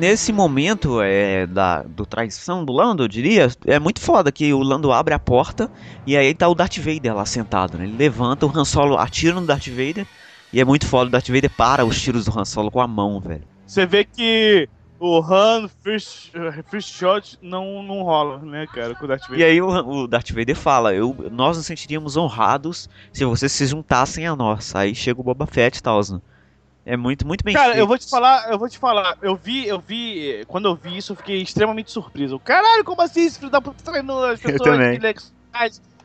[0.00, 4.62] Nesse momento é, da do traição do Lando, eu diria, é muito foda que o
[4.62, 5.70] Lando abre a porta
[6.06, 7.84] e aí tá o Darth Vader lá sentado, né?
[7.84, 10.06] Ele levanta, o Han Solo atira no Darth Vader
[10.54, 12.86] e é muito foda, o Darth Vader para os tiros do Han Solo com a
[12.86, 13.44] mão, velho.
[13.66, 14.66] Você vê que
[14.98, 16.32] o Han First,
[16.70, 19.38] first Shot não, não rola, né, cara, com o Darth Vader.
[19.38, 23.66] E aí o, o Darth Vader fala, eu, nós nos sentiríamos honrados se vocês se
[23.66, 24.74] juntassem a nós.
[24.74, 26.00] Aí chega o Boba Fett e tal.
[26.10, 26.22] né?
[26.84, 27.78] É muito, muito bem Cara, feito.
[27.80, 30.96] eu vou te falar, eu vou te falar, eu vi, eu vi, quando eu vi
[30.96, 32.38] isso, eu fiquei extremamente surpreso.
[32.38, 34.94] Caralho, como assim esse filho da puta treinou as pessoas também.
[34.96, 35.14] ele é-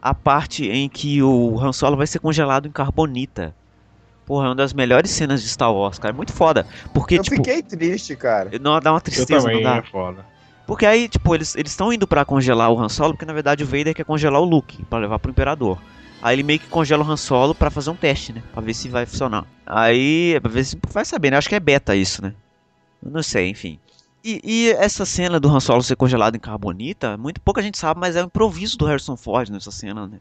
[0.01, 3.55] A parte em que o Han Solo vai ser congelado em carbonita.
[4.25, 6.13] Porra, é uma das melhores cenas de Star Wars, cara.
[6.13, 6.67] É muito foda.
[6.93, 8.49] Porque, Eu tipo, fiquei triste, cara.
[8.59, 9.77] não dá uma Eu tristeza, também, não dá.
[9.77, 10.25] é foda.
[10.67, 13.67] Porque aí, tipo, eles estão indo pra congelar o Han Solo, porque na verdade o
[13.67, 15.79] Vader quer congelar o Luke, pra levar pro Imperador.
[16.25, 18.41] Aí ele meio que congela o Han Solo pra fazer um teste, né?
[18.51, 19.45] Pra ver se vai funcionar.
[19.63, 21.37] Aí, pra ver se vai saber, né?
[21.37, 22.33] Acho que é beta isso, né?
[23.05, 23.79] Eu não sei, enfim.
[24.23, 27.99] E, e essa cena do Han Solo ser congelado em carbonita, muito pouca gente sabe,
[27.99, 30.17] mas é um improviso do Harrison Ford nessa cena, né?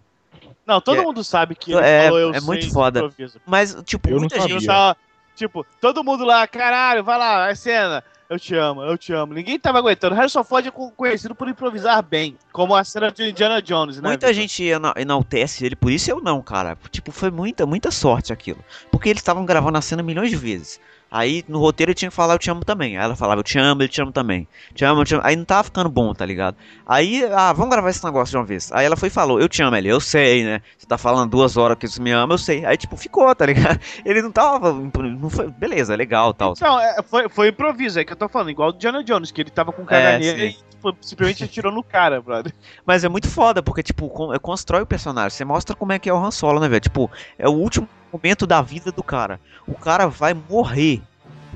[0.67, 2.99] Não, todo É- mundo sabe que ele É- falou eu é muito foda.
[2.99, 3.41] improviso.
[3.47, 4.57] Mas, tipo, Eu não muita sabia.
[4.59, 4.67] gente.
[4.67, 4.95] Tá-
[5.35, 8.05] tipo, todo mundo lá, caralho, vai lá, é cena.
[8.35, 9.33] Eu te amo, eu te amo.
[9.33, 10.15] Ninguém tava aguentando.
[10.15, 14.09] Harrison Ford é co- conhecido por improvisar bem, como a cena de Indiana Jones, né?
[14.09, 14.35] Muita Victor?
[14.43, 16.77] gente ena- enaltece ele, por isso eu não, cara.
[16.91, 18.63] Tipo, foi muita, muita sorte aquilo.
[18.91, 20.81] Porque eles estavam gravando a cena milhões de vezes.
[21.17, 22.99] Aí no roteiro ele tinha que falar eu te amo também.
[22.99, 24.49] Aí ela falava eu te amo, ele te amo também.
[24.75, 25.23] Te amo, eu te amo.
[25.25, 26.57] Aí não tava ficando bom, tá ligado?
[26.85, 28.73] Aí, ah, vamos gravar esse negócio de uma vez.
[28.73, 30.61] Aí ela foi e falou, eu te amo, ele, eu sei, né?
[30.77, 32.67] Você tá falando duas horas que você me ama, eu sei.
[32.67, 33.79] Aí, tipo, ficou, tá ligado?
[34.05, 34.73] Ele não tava.
[34.73, 36.55] Não foi, beleza, legal tal.
[36.61, 39.41] Não, é, foi, foi improviso, é que eu tô falando, igual do Diana Jones, que
[39.41, 42.53] ele tava com caganeira É, e tipo, simplesmente atirou no cara, brother.
[42.85, 45.31] Mas é muito foda, porque, tipo, con- constrói o personagem.
[45.31, 46.81] Você mostra como é que é o Han Solo, né, velho?
[46.81, 47.09] Tipo,
[47.39, 49.41] é o último momento da vida do cara.
[49.67, 51.03] O cara vai morrer.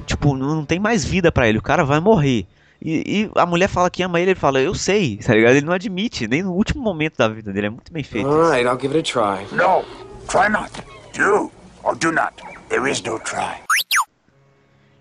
[0.07, 1.59] Tipo, não tem mais vida pra ele.
[1.59, 2.47] O cara vai morrer.
[2.81, 5.57] E, e a mulher fala que ama ele, ele fala, eu sei, tá ligado?
[5.57, 7.67] Ele não admite, nem no último momento da vida dele.
[7.67, 8.29] É muito bem feito.
[8.29, 9.57] Alright, I'll give it a try.
[9.57, 9.85] No,
[10.29, 10.71] try not.
[11.17, 11.51] Do
[11.83, 12.35] or do not.
[12.69, 13.63] There is no try.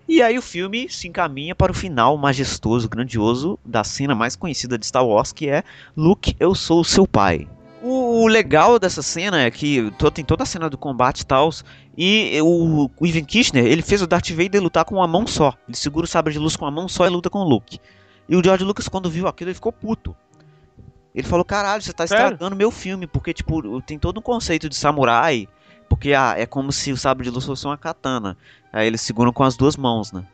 [0.08, 4.78] E aí o filme se encaminha para o final majestoso, grandioso da cena mais conhecida
[4.78, 5.62] de Star Wars, que é
[5.94, 7.46] Luke, eu sou o seu pai.
[7.82, 11.26] O, o legal dessa cena é que to- tem toda a cena do combate e
[11.26, 11.50] tal,
[11.96, 15.54] e o, o Ivan Kishner, ele fez o Darth Vader lutar com uma mão só.
[15.68, 17.78] Ele segura o sabre de luz com uma mão só e luta com o Luke.
[18.28, 20.14] E o George Lucas, quando viu aquilo, ele ficou puto.
[21.14, 22.24] Ele falou, caralho, você tá Sério?
[22.24, 25.48] estragando meu filme, porque, tipo, tem todo um conceito de samurai,
[25.88, 28.36] porque ah, é como se o sabre de luz fosse uma katana.
[28.72, 30.24] Aí eles seguram com as duas mãos, né?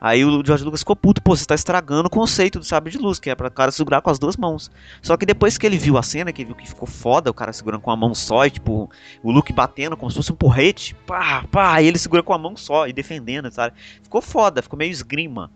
[0.00, 2.98] Aí o George Lucas ficou puto, pô, você tá estragando o conceito do sabre de
[2.98, 4.70] luz, que é pra cara segurar com as duas mãos.
[5.02, 7.34] Só que depois que ele viu a cena, que ele viu que ficou foda, o
[7.34, 8.88] cara segurando com a mão só, e tipo,
[9.24, 12.38] o Luke batendo como se fosse um porrete, pá, pá, aí ele segura com a
[12.38, 13.74] mão só e defendendo, sabe?
[14.02, 15.50] Ficou foda, ficou meio esgrima.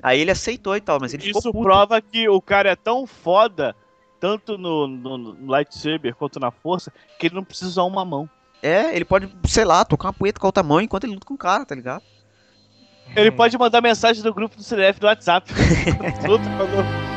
[0.00, 1.64] Aí ele aceitou e tal, mas ele Isso ficou puto.
[1.64, 3.74] prova que o cara é tão foda,
[4.20, 8.30] tanto no, no- no lightsaber quanto na força, que ele não precisa usar uma mão.
[8.62, 11.26] É, ele pode, sei lá, tocar uma poeta com a outra mão enquanto ele luta
[11.26, 12.02] com o cara, tá ligado?
[13.14, 15.52] Ele pode mandar mensagem do grupo do CDF do WhatsApp.
[16.24, 17.12] Tudo falou.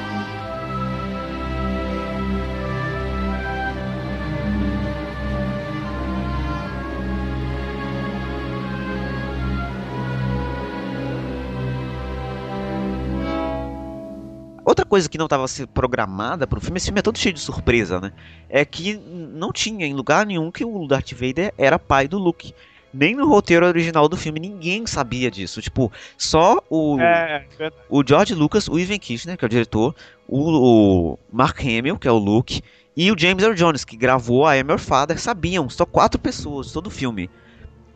[14.66, 18.02] Outra coisa que não estava programada pro filme, esse filme é todo cheio de surpresa,
[18.02, 18.12] né?
[18.50, 22.52] É que não tinha em lugar nenhum que o Darth Vader era pai do Luke.
[22.96, 25.62] Nem no roteiro original do filme ninguém sabia disso.
[25.62, 27.46] Tipo, só o, É,
[27.90, 29.94] o George Lucas, o Ivan Kishner, que é o diretor,
[30.28, 32.62] o, o Mark Hamill, que é o Luke,
[32.96, 35.70] e o James Earl Jones, que gravou a Your Father, sabiam.
[35.70, 37.30] Só quatro pessoas, todo o filme.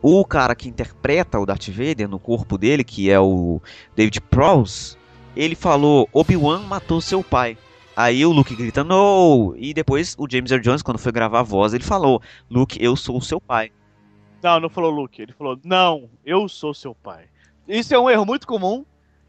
[0.02, 3.60] O cara que interpreta o Darth Vader no corpo dele, que é o
[3.96, 4.98] David Prowse,
[5.34, 7.56] ele falou: Obi-Wan matou seu pai.
[7.96, 9.54] Aí o Luke grita, no!
[9.58, 12.20] E depois o James Earl Jones, quando foi gravar a voz, ele falou:
[12.50, 13.72] Luke, eu sou o seu pai.
[14.42, 15.20] Não, não falou Luke.
[15.20, 17.24] Ele falou, não, eu sou seu pai.
[17.68, 18.84] Isso é um erro muito comum.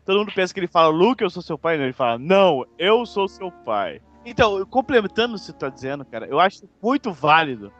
[0.05, 1.77] Todo mundo pensa que ele fala, Luke, eu sou seu pai.
[1.77, 4.01] Não, ele fala, não, eu sou seu pai.
[4.25, 7.71] Então, complementando o que você tá dizendo, cara, eu acho muito válido.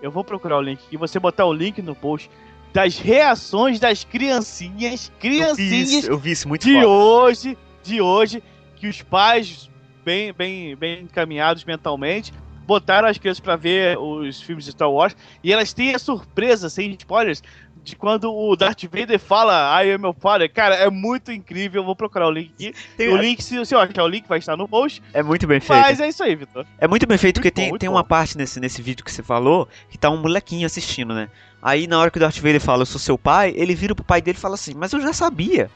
[0.00, 2.30] Eu vou procurar o link e você botar o link no post
[2.72, 6.88] das reações das criancinhas, criancinhas eu vi isso muito de foda.
[6.88, 8.42] hoje, de hoje,
[8.76, 9.70] que os pais
[10.04, 12.32] bem, bem, bem encaminhados mentalmente
[12.68, 16.68] botaram as crianças pra ver os filmes de Star Wars e elas têm a surpresa,
[16.68, 17.42] sem spoilers,
[17.82, 20.52] de quando o Darth Vader fala I am your father.
[20.52, 21.80] Cara, é muito incrível.
[21.80, 22.74] Eu vou procurar o link aqui.
[22.98, 25.02] Tem- o link, se você achar o link, vai estar no post.
[25.14, 25.80] É muito bem feito.
[25.80, 26.66] Mas é isso aí, Vitor.
[26.78, 27.94] É muito bem feito, Muito porque bom, tem, tem bom.
[27.96, 31.30] uma parte nesse, nesse vídeo que você falou que tá um molequinho assistindo, né?
[31.62, 34.04] Aí na hora que o Darth Vader fala, eu sou seu pai, ele vira pro
[34.04, 35.70] pai dele e fala assim, mas eu já sabia.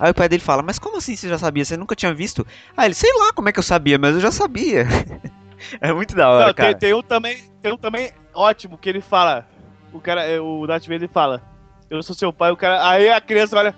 [0.00, 1.64] Aí o pai dele fala, mas como assim você já sabia?
[1.64, 2.44] Você nunca tinha visto?
[2.76, 4.84] Aí ele, sei lá como é que eu sabia, mas eu já sabia.
[5.80, 6.78] é muito da hora, Não, tem, cara.
[6.78, 9.46] tem um também, tem um também ótimo que ele fala.
[9.92, 11.42] O cara, é, o Darth Vader fala:
[11.90, 12.50] "Eu sou seu pai".
[12.50, 13.74] O cara, aí a criança olha: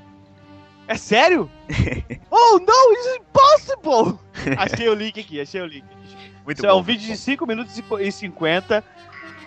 [0.86, 1.50] "É sério?"
[2.30, 4.18] "Oh, no, it's impossible".
[4.58, 5.84] achei o link aqui, achei o link.
[6.44, 8.84] Muito Isso é um bom, vídeo muito de 5 minutos e 50.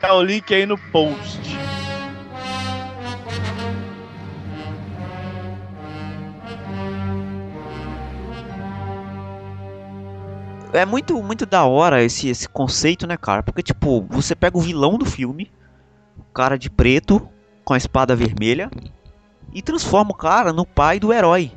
[0.02, 1.40] Tá o link aí no post.
[10.78, 13.44] É muito, muito da hora esse, esse conceito, né, cara?
[13.44, 15.52] Porque, tipo, você pega o vilão do filme,
[16.18, 17.28] o cara de preto,
[17.64, 18.70] com a espada vermelha,
[19.54, 21.52] e transforma o cara no pai do herói.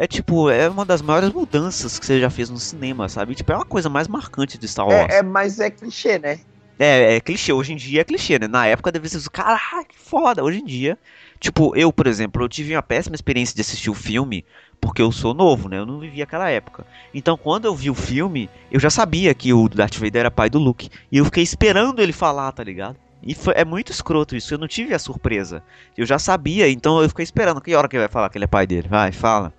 [0.00, 3.34] É tipo, é uma das maiores mudanças que você já fez no cinema, sabe?
[3.34, 5.12] Tipo, é uma coisa mais marcante de Star Wars.
[5.12, 6.38] É, é, mas é clichê, né?
[6.78, 8.46] É, é clichê, hoje em dia é clichê, né?
[8.46, 10.44] Na época deve ser, caralho, que foda.
[10.44, 10.96] Hoje em dia,
[11.40, 14.44] tipo, eu, por exemplo, eu tive uma péssima experiência de assistir o filme,
[14.80, 15.78] porque eu sou novo, né?
[15.78, 16.86] Eu não vivi aquela época.
[17.12, 20.48] Então, quando eu vi o filme, eu já sabia que o Darth Vader era pai
[20.48, 20.88] do Luke.
[21.10, 22.96] E eu fiquei esperando ele falar, tá ligado?
[23.22, 25.62] E foi, é muito escroto isso, eu não tive a surpresa.
[25.96, 27.60] Eu já sabia, então eu fiquei esperando.
[27.60, 28.88] Que hora que ele vai falar que ele é pai dele?
[28.88, 29.52] Vai, fala.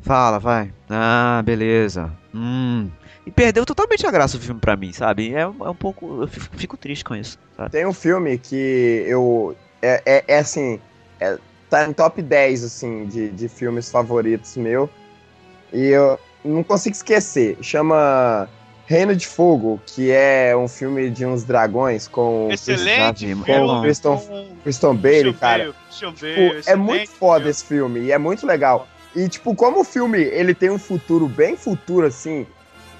[0.00, 0.72] Fala, vai.
[0.88, 2.12] Ah, beleza.
[2.34, 2.90] Hum.
[3.26, 5.34] E perdeu totalmente a graça do filme pra mim, sabe?
[5.34, 6.22] É, é um pouco.
[6.22, 7.70] Eu fico, fico triste com isso, sabe?
[7.70, 9.56] Tem um filme que eu.
[9.82, 10.80] É, é, é assim.
[11.20, 11.38] é-
[11.70, 14.90] tá em top 10, assim, de, de filmes favoritos meu.
[15.72, 17.56] E eu não consigo esquecer.
[17.62, 18.48] Chama
[18.86, 23.24] Reino de Fogo, que é um filme de uns dragões com Excelente.
[23.36, 24.18] Com Christian-
[24.64, 25.62] Christian Bale, cara.
[25.64, 25.74] Bale,
[26.12, 27.50] Tipo, é muito foda filme.
[27.50, 28.88] esse filme e é muito legal.
[29.14, 32.46] E, tipo, como o filme ele tem um futuro bem futuro, assim,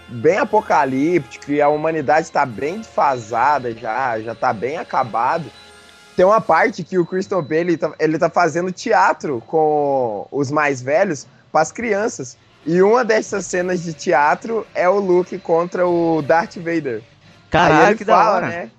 [0.09, 5.45] bem apocalíptico e a humanidade tá bem desfasada já, já tá bem acabado.
[6.21, 10.51] Tem uma parte que o Christian Bale ele tá, ele tá fazendo teatro com os
[10.51, 12.37] mais velhos para as crianças.
[12.67, 17.03] E uma dessas cenas de teatro é o Luke contra o Darth Vader.
[17.49, 18.49] Caralho, que da fala, hora.
[18.49, 18.71] né?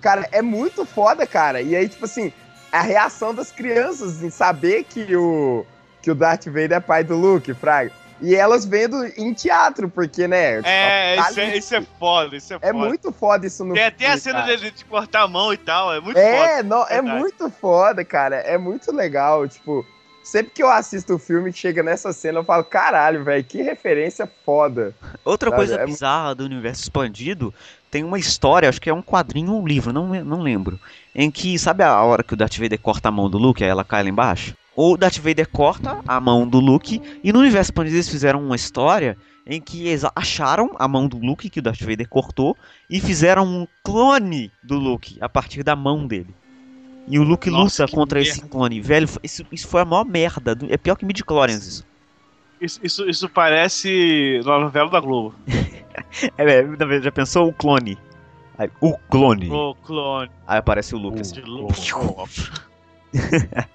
[0.00, 1.60] Cara, é muito foda, cara.
[1.60, 2.32] E aí, tipo assim,
[2.72, 5.66] a reação das crianças em saber que o,
[6.00, 7.92] que o Darth Vader é pai do Luke, Fraga.
[8.20, 10.60] E elas vendo em teatro, porque, né?
[10.64, 12.66] É, tá isso é, isso é foda, isso é foda.
[12.68, 14.56] É muito foda isso no Tem até a filme, cena cara.
[14.56, 16.26] dele de cortar a mão e tal, é muito foda.
[16.26, 18.36] É, não, é muito foda, cara.
[18.36, 19.46] É muito legal.
[19.46, 19.86] Tipo,
[20.24, 24.28] sempre que eu assisto o filme chega nessa cena, eu falo, caralho, velho, que referência
[24.44, 24.94] foda.
[25.24, 27.54] Outra Sabe, coisa é bizarra do universo expandido
[27.90, 30.78] tem uma história, acho que é um quadrinho ou um livro, não, me- não lembro.
[31.14, 33.70] Em que, sabe a hora que o Darth Vader corta a mão do Luke, aí
[33.70, 34.54] ela cai lá embaixo?
[34.80, 38.54] O Darth Vader corta a mão do Luke, e no universo expandido eles fizeram uma
[38.54, 42.56] história em que eles acharam a mão do Luke que o Darth Vader cortou
[42.88, 46.32] e fizeram um clone do Luke a partir da mão dele.
[47.08, 48.48] E o Luke Nossa, luta contra esse merda.
[48.52, 48.80] clone.
[48.80, 50.54] Velho, isso, isso foi a maior merda.
[50.54, 51.86] do- É pior que midi-chlorians isso.
[52.60, 55.34] Isso, isso, isso parece novela da Globo.
[56.38, 57.98] É, é, já pensou o clone?
[58.56, 59.50] Aí, o clone.
[59.50, 60.30] O clone.
[60.46, 61.20] Aí aparece o Luke.
[61.20, 61.34] assim.
[61.34, 61.74] de Globo.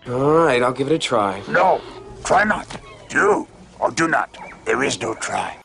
[0.08, 1.42] All right, I'll give it a try.
[1.48, 1.82] No,
[2.24, 2.68] try not.
[3.10, 3.48] Do
[3.80, 4.30] or do not.
[4.66, 5.58] There is no try.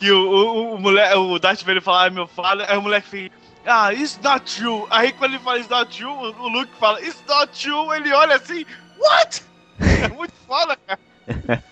[0.00, 3.08] E o, o, o, moleque, o Darth Vader fala, "Ah, meu fala, aí o moleque
[3.08, 3.34] fica,
[3.66, 4.86] ah, it's not true.
[4.90, 8.12] Aí quando ele fala it's not true, o, o Luke fala, it's not true, ele
[8.12, 8.64] olha assim,
[8.98, 9.42] what?
[10.02, 11.62] É muito foda, cara.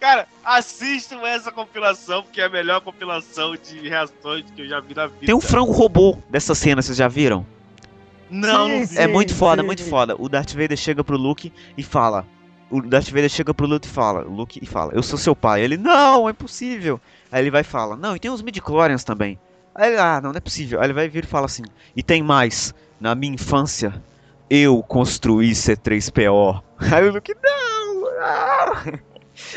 [0.00, 4.94] Cara, assistam essa compilação, porque é a melhor compilação de reações que eu já vi
[4.94, 5.26] na vida.
[5.26, 7.46] Tem um frango robô dessa cena, vocês já viram?
[8.30, 8.98] Não, não Sim, vi.
[8.98, 9.66] é muito foda, sim.
[9.66, 10.16] muito foda.
[10.18, 12.26] O Darth Vader chega pro Luke e fala.
[12.70, 15.62] O Darth Vader chega pro Luke e fala, Luke e fala, eu sou seu pai.
[15.62, 17.00] Ele, não, é impossível.
[17.30, 19.38] Aí ele vai e fala, não, e tem os midichlorians também.
[19.74, 20.80] Aí ele, ah, não, não é possível.
[20.80, 21.62] Aí ele vai vir e fala assim,
[21.94, 22.74] e tem mais.
[22.98, 24.02] Na minha infância,
[24.50, 26.62] eu construí C3PO.
[26.92, 28.98] Aí o Luke, não, não.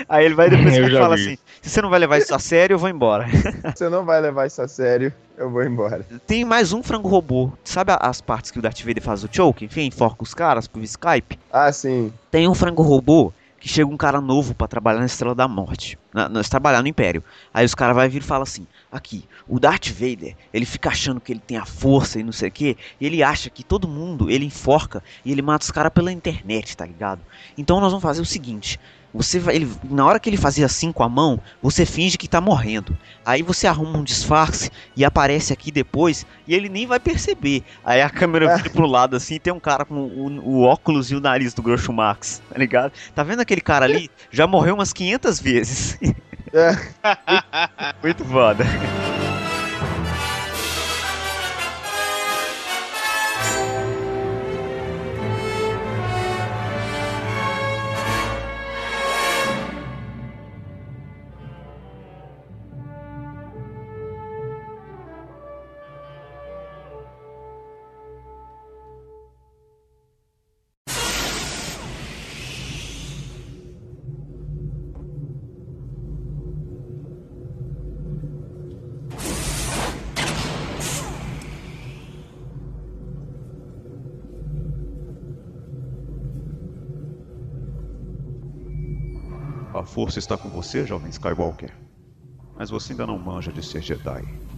[0.07, 1.21] Aí ele vai depois e fala vi.
[1.23, 3.25] assim, se você não vai levar isso a sério, eu vou embora.
[3.75, 6.05] Você não vai levar isso a sério, eu vou embora.
[6.25, 7.51] Tem mais um frango robô.
[7.63, 9.65] Sabe as partes que o Darth Vader faz o choke?
[9.65, 11.37] Enfim, enforca os caras por Skype.
[11.51, 12.11] Ah, sim.
[12.31, 15.99] Tem um frango robô que chega um cara novo pra trabalhar na Estrela da Morte.
[16.13, 17.21] Na, na- trabalhar no Império.
[17.53, 21.19] Aí os caras vai vir e fala assim: aqui, o Darth Vader, ele fica achando
[21.19, 23.87] que ele tem a força e não sei o que, e ele acha que todo
[23.87, 27.19] mundo ele enforca e ele mata os caras pela internet, tá ligado?
[27.57, 28.79] Então nós vamos fazer o seguinte.
[29.13, 32.27] Você vai, ele, na hora que ele fazia assim com a mão, você finge que
[32.27, 32.95] tá morrendo.
[33.25, 37.63] Aí você arruma um disfarce e aparece aqui depois e ele nem vai perceber.
[37.83, 41.11] Aí a câmera vira pro lado assim e tem um cara com o, o óculos
[41.11, 42.91] e o nariz do Groucho Max, tá ligado?
[43.15, 44.09] Tá vendo aquele cara ali?
[44.31, 45.97] Já morreu umas 500 vezes.
[46.53, 46.75] É.
[48.03, 48.63] Muito foda.
[89.99, 91.73] Força está com você, jovem Skywalker.
[92.55, 94.48] Mas você ainda não manja de ser Jedi.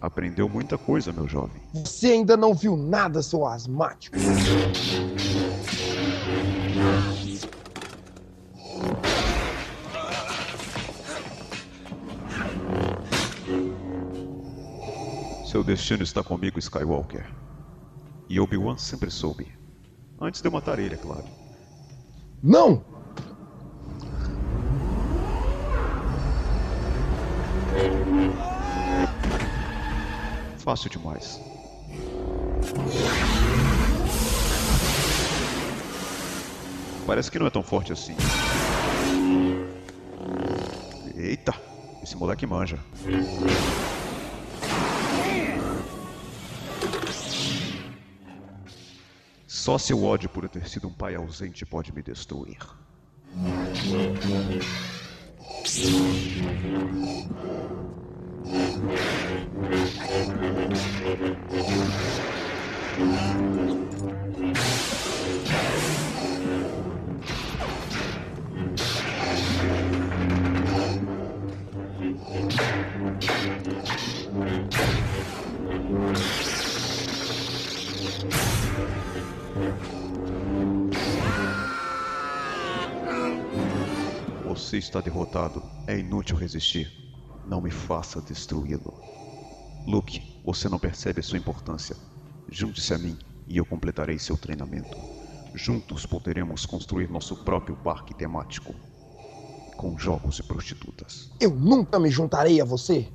[0.00, 1.62] Aprendeu muita coisa, meu jovem.
[1.72, 4.16] Você ainda não viu nada, seu asmático.
[15.46, 17.24] Seu destino está comigo, Skywalker.
[18.28, 19.46] E Obi-Wan sempre soube.
[20.20, 21.24] Antes de eu matar ele, é claro.
[22.42, 22.93] Não!
[30.64, 31.38] Fácil demais.
[37.06, 38.16] Parece que não é tão forte assim.
[41.14, 41.54] Eita,
[42.02, 42.78] esse moleque manja.
[49.46, 52.56] Só seu ódio por eu ter sido um pai ausente pode me destruir.
[84.44, 85.62] Você está derrotado.
[85.86, 86.90] É inútil resistir.
[87.46, 88.94] Não me faça destruí-lo.
[89.86, 91.96] Luke, você não percebe a sua importância.
[92.50, 93.16] Junte-se a mim
[93.48, 94.96] e eu completarei seu treinamento.
[95.54, 98.74] Juntos poderemos construir nosso próprio parque temático.
[99.76, 101.30] Com jogos e prostitutas.
[101.40, 103.08] Eu nunca me juntarei a você.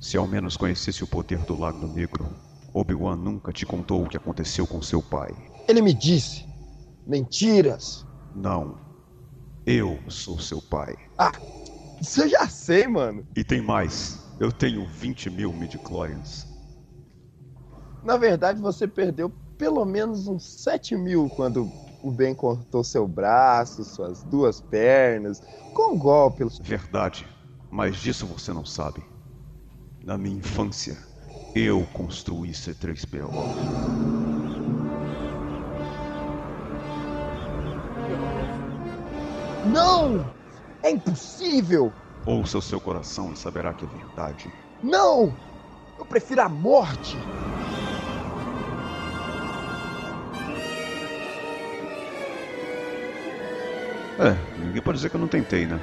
[0.00, 2.26] Se ao menos conhecesse o poder do Lago Negro,
[2.72, 5.30] Obi-Wan nunca te contou o que aconteceu com seu pai.
[5.68, 6.46] Ele me disse.
[7.06, 8.06] Mentiras.
[8.34, 8.78] Não.
[9.66, 10.96] Eu sou seu pai.
[11.18, 11.32] Ah,
[12.00, 13.26] isso eu já sei, mano.
[13.36, 14.18] E tem mais.
[14.40, 16.49] Eu tenho 20 mil midichlorians.
[18.02, 21.70] Na verdade, você perdeu pelo menos uns 7 mil quando
[22.02, 25.42] o Ben cortou seu braço, suas duas pernas,
[25.74, 26.46] com um golpe.
[26.62, 27.26] Verdade.
[27.70, 29.04] Mas disso você não sabe.
[30.02, 30.96] Na minha infância,
[31.54, 33.28] eu construí C3PO.
[39.66, 40.24] Não!
[40.82, 41.92] É impossível!
[42.24, 44.52] Ouça o seu coração e saberá que é verdade.
[44.82, 45.34] Não!
[45.98, 47.16] Eu prefiro a morte!
[54.20, 55.82] É, ninguém pode dizer que eu não tentei, né?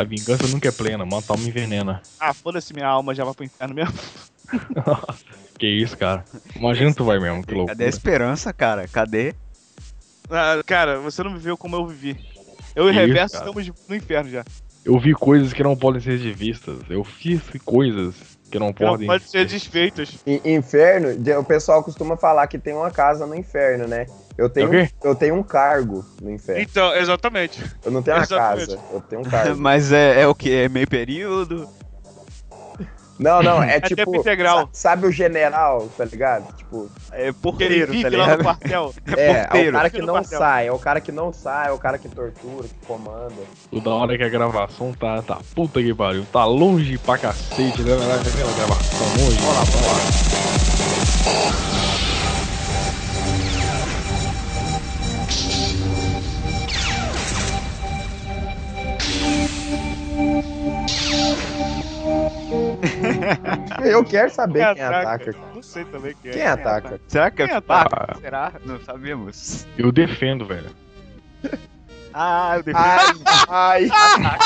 [0.00, 2.00] A vingança nunca é plena, matar me envenena.
[2.18, 3.92] Ah, foda-se, minha alma já vai pro inferno mesmo.
[5.60, 6.24] que isso, cara.
[6.56, 7.66] Imagina tu vai mesmo, que louco.
[7.66, 8.88] Cadê a esperança, cara?
[8.88, 9.34] Cadê?
[10.30, 12.18] Ah, cara, você não viveu como eu vivi.
[12.74, 13.50] Eu e o Reverso cara?
[13.50, 14.42] estamos no inferno já.
[14.86, 16.78] Eu vi coisas que não podem ser vistas.
[16.88, 18.14] Eu fiz coisas
[18.50, 19.06] que não Que não podem.
[19.06, 20.18] pode ser desfeitas.
[20.26, 24.06] I- Inferno, de- o pessoal costuma falar que tem uma casa no inferno, né?
[24.36, 26.62] Eu tenho, É eu tenho um cargo no inferno.
[26.62, 27.62] Então, exatamente.
[27.84, 28.66] Eu não tenho uma Exatamente.
[28.68, 29.56] casa, eu tenho um cargo.
[29.60, 30.50] Mas é, é o que?
[30.52, 31.68] É meio período?
[33.20, 33.96] Não, não, é, É tipo.
[33.96, 34.68] tempo integral.
[34.72, 36.52] sa- Sabe o general, tá ligado?
[36.56, 38.42] Tipo, É Que ele porteiro, tá lá no ligado?
[38.42, 38.94] quartel.
[39.16, 39.72] é, é o porteiro.
[39.76, 40.38] cara que não quartel.
[40.38, 43.34] sai, é o cara que não sai, é o cara que tortura, que comanda.
[43.70, 46.24] Toda hora que a gravação tá, tá puta que pariu.
[46.32, 47.92] Tá longe pra cacete, né?
[47.94, 49.38] Aquela gravação longe.
[49.44, 49.66] Olha lá,
[63.84, 65.00] Eu quero saber Quem quem ataca?
[65.08, 65.32] ataca.
[65.32, 65.46] cara.
[65.54, 66.34] Não sei também quem é.
[66.34, 67.00] Quem ataca?
[67.08, 68.16] Será que é Quem o ataca?
[68.20, 68.52] Será?
[68.64, 69.66] Não sabemos.
[69.78, 70.70] Eu defendo, velho.
[72.12, 73.22] Ah, eu defendo.
[73.48, 74.38] Ai, ai.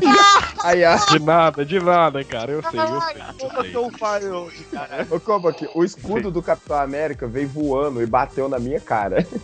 [0.64, 0.98] ai, ai.
[1.10, 2.52] De nada, de nada, cara.
[2.52, 3.22] Eu sei, eu sei.
[3.38, 3.76] Como Eu que sei.
[3.76, 5.06] eu faço de cara?
[5.10, 5.68] Ô, como aqui?
[5.74, 9.26] O escudo do Capitão América veio voando e bateu na minha cara.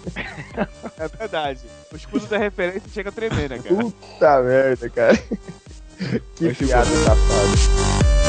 [0.99, 1.61] É verdade.
[1.93, 3.77] O escudo da referência chega a tremer, né, cara?
[3.77, 5.19] Puta merda, cara.
[6.37, 8.26] Que se piada safada.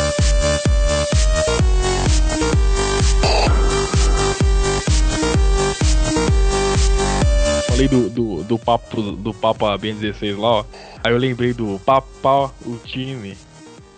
[7.68, 10.66] Falei do, do, do papo do Papa Ben 16 lá, ó.
[11.04, 13.38] Aí eu lembrei do Papa o time.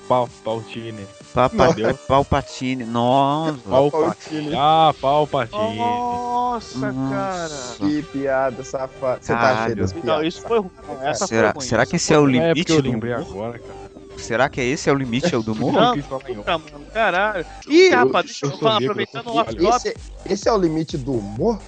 [0.07, 1.05] Pal, Paltine.
[1.35, 1.95] Papa, Deus.
[2.07, 2.83] Palpatine.
[2.83, 3.59] Nossa.
[3.69, 4.55] Palpatine.
[4.57, 5.77] Ah, Palpatine.
[5.77, 7.49] Nossa, cara.
[7.77, 9.19] Que piada safada.
[9.21, 10.25] Você tá cheio das Não, piadas.
[10.25, 10.71] isso foi ruim.
[11.03, 11.69] Essa Será, foi ruim.
[11.69, 13.27] será que esse é o É limite eu do lembrei humor?
[13.29, 13.88] agora, cara.
[14.21, 15.55] Será que esse é o limite do?
[15.71, 16.01] Não, off.
[16.01, 17.45] Puta, mano, caralho.
[17.67, 19.87] Ih, rapaz, deixa eu, eu falar, aproveitando o off-top.
[19.87, 21.59] Esse, esse é o limite do humor?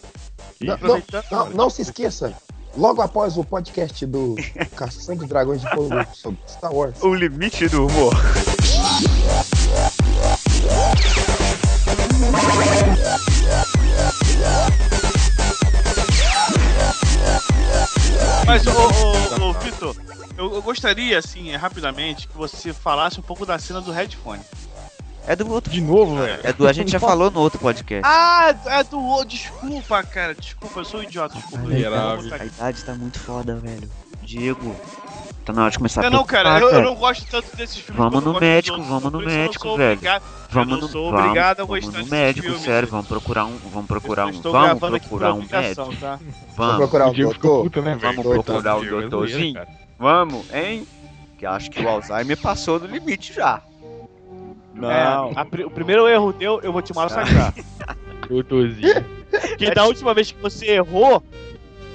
[0.60, 2.34] Não, não, não, não se esqueça.
[2.78, 4.36] Logo após o podcast do
[4.76, 7.02] Caçando Dragões de Fogo sobre Star Wars.
[7.02, 8.14] O limite do humor.
[18.46, 19.96] Mas, ô, ô, ô, Vitor,
[20.38, 24.42] eu, eu gostaria, assim, rapidamente, que você falasse um pouco da cena do headphone.
[25.28, 25.72] É do outro.
[25.72, 26.40] De novo, velho.
[26.44, 26.68] É do.
[26.68, 28.02] A gente já falou no outro podcast.
[28.04, 29.00] Ah, é do.
[29.00, 30.34] ô, Desculpa, cara.
[30.34, 31.36] Desculpa, eu sou um idiota.
[31.36, 31.68] Desculpa.
[31.68, 32.34] Miserável.
[32.34, 33.90] A idade tá muito foda, velho.
[34.24, 34.76] Diego.
[35.46, 37.56] Tá na hora de começar Não, a não, cara, preocupar, eu, eu não gosto tanto
[37.56, 37.98] desses filmes.
[37.98, 39.94] Vamos no médico, outros, vamos no não médico, velho.
[39.94, 41.34] obrigado- Vamos não no, sou vamos,
[41.66, 42.62] vamos no médico, filmes.
[42.64, 42.88] sério.
[42.90, 43.58] Vamos procurar um.
[43.72, 44.30] Vamos procurar um.
[44.32, 45.96] estou Vamos procurar um médico.
[46.00, 46.18] tá?
[46.18, 46.76] Vou Vamos.
[46.78, 47.84] procurar ficou doutor.
[47.84, 47.98] né?
[48.02, 49.54] Vamos procurar o é doutorzinho.
[49.56, 49.68] cara.
[49.98, 50.86] Vamos, hein?
[51.38, 53.62] Que acho que o Alzheimer passou do limite já.
[54.84, 57.54] É, a pri- o primeiro erro teu, eu vou te massacrar.
[58.30, 59.06] Doutorzinho.
[59.30, 61.24] Porque da última vez que você errou,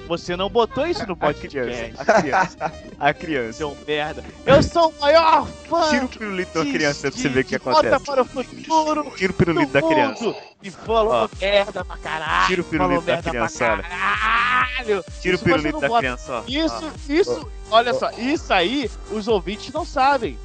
[0.06, 1.58] você não botou isso no A podcast.
[1.58, 2.02] criança.
[2.02, 2.72] A criança.
[2.98, 3.52] A criança.
[3.58, 4.24] Seu merda.
[4.44, 7.56] Eu sou o maior fã Tira o pirulito da criança pra você ver o que
[7.56, 8.04] acontece.
[8.04, 10.34] para o futuro Tira o pirulito da criança.
[10.62, 12.46] E falou merda pra caralho.
[12.46, 15.04] Tira o pirulito da criança, caralho.
[15.20, 16.00] Tira o pirulito da bota.
[16.00, 16.44] criança.
[16.48, 20.38] Isso, isso, olha só, isso aí os ouvintes não sabem.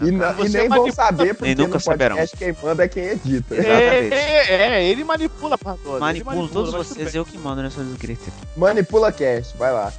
[0.00, 2.16] E, na- e nem vai vão saber, porque nunca no saberão.
[2.38, 3.54] quem manda é quem edita.
[3.56, 4.14] Exatamente.
[4.14, 5.98] É, é, ele manipula pra todos.
[6.00, 8.32] Manipulo todos mas tudo vocês, eu que mando nessas escritas.
[8.56, 9.92] Manipula Cast, vai lá.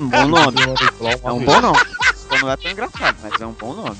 [0.00, 0.56] Um bom nome.
[1.24, 1.78] É um bom nome.
[2.16, 3.96] Só não é tão engraçado, mas é um bom nome.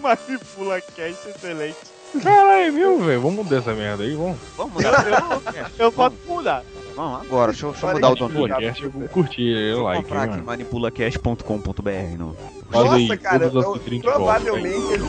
[0.00, 1.76] Manipula cast, excelente.
[2.22, 3.20] Caralho, viu, velho?
[3.20, 4.38] Vamos mudar essa merda aí, vamos.
[4.56, 5.42] Vamos Eu, mudar.
[5.78, 6.64] eu, eu posso mudar.
[6.96, 8.48] Vamos agora, deixa eu, deixa eu mudar o domínio.
[8.48, 10.44] Podcast, eu vou curtir Vou like, comprar aqui mano.
[10.44, 12.36] manipulacast.com.br no.
[12.70, 15.04] Faz aí, Nossa, cara, eu- provavelmente ele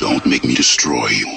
[0.00, 1.28] Don't make me destroy you.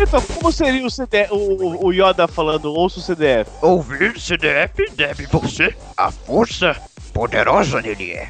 [0.00, 3.50] Então, como seria o, CD, o, o Yoda falando, ouça o CDF?
[3.62, 5.74] Ouvir CDF deve você.
[5.96, 6.76] A força
[7.12, 8.28] poderosa nele é.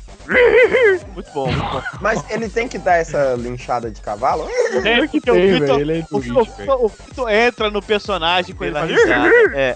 [1.14, 1.82] Muito bom, muito bom.
[2.00, 4.48] Mas ele tem que dar essa linchada de cavalo?
[4.82, 8.54] Tem, porque Tem, o velho, Vitor, ele é o, o, o Vitor entra no personagem
[8.54, 9.30] com ele risada.
[9.54, 9.74] É.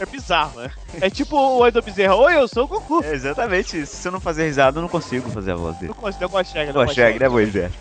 [0.00, 0.70] É bizarro, né?
[1.00, 3.04] É tipo o Edo Bezerra, oi, eu sou o Goku.
[3.04, 3.94] é exatamente isso.
[3.94, 5.92] Se eu não fazer risada, eu não consigo fazer a voz dele.
[5.94, 7.72] Não consigo, não consegue, não Consegue, né, Moisés?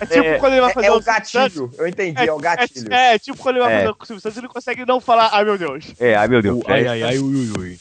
[0.00, 1.70] É tipo É, quando ele vai É, fazer é o Silvio Santos, gatilho.
[1.78, 2.92] Eu entendi, é o gatilho.
[2.92, 3.78] É, é tipo quando ele vai É.
[3.78, 5.86] fazer o Silvio Santos, ele não consegue não falar, ai meu Deus.
[5.98, 6.58] É, ai meu Deus.
[6.58, 7.78] O ai, ai, ai, ui, ui, ui.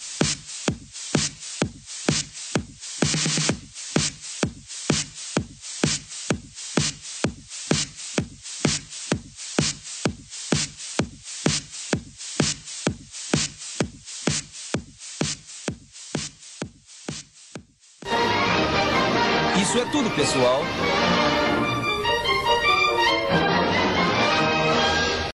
[20.21, 21.00] Pessoal.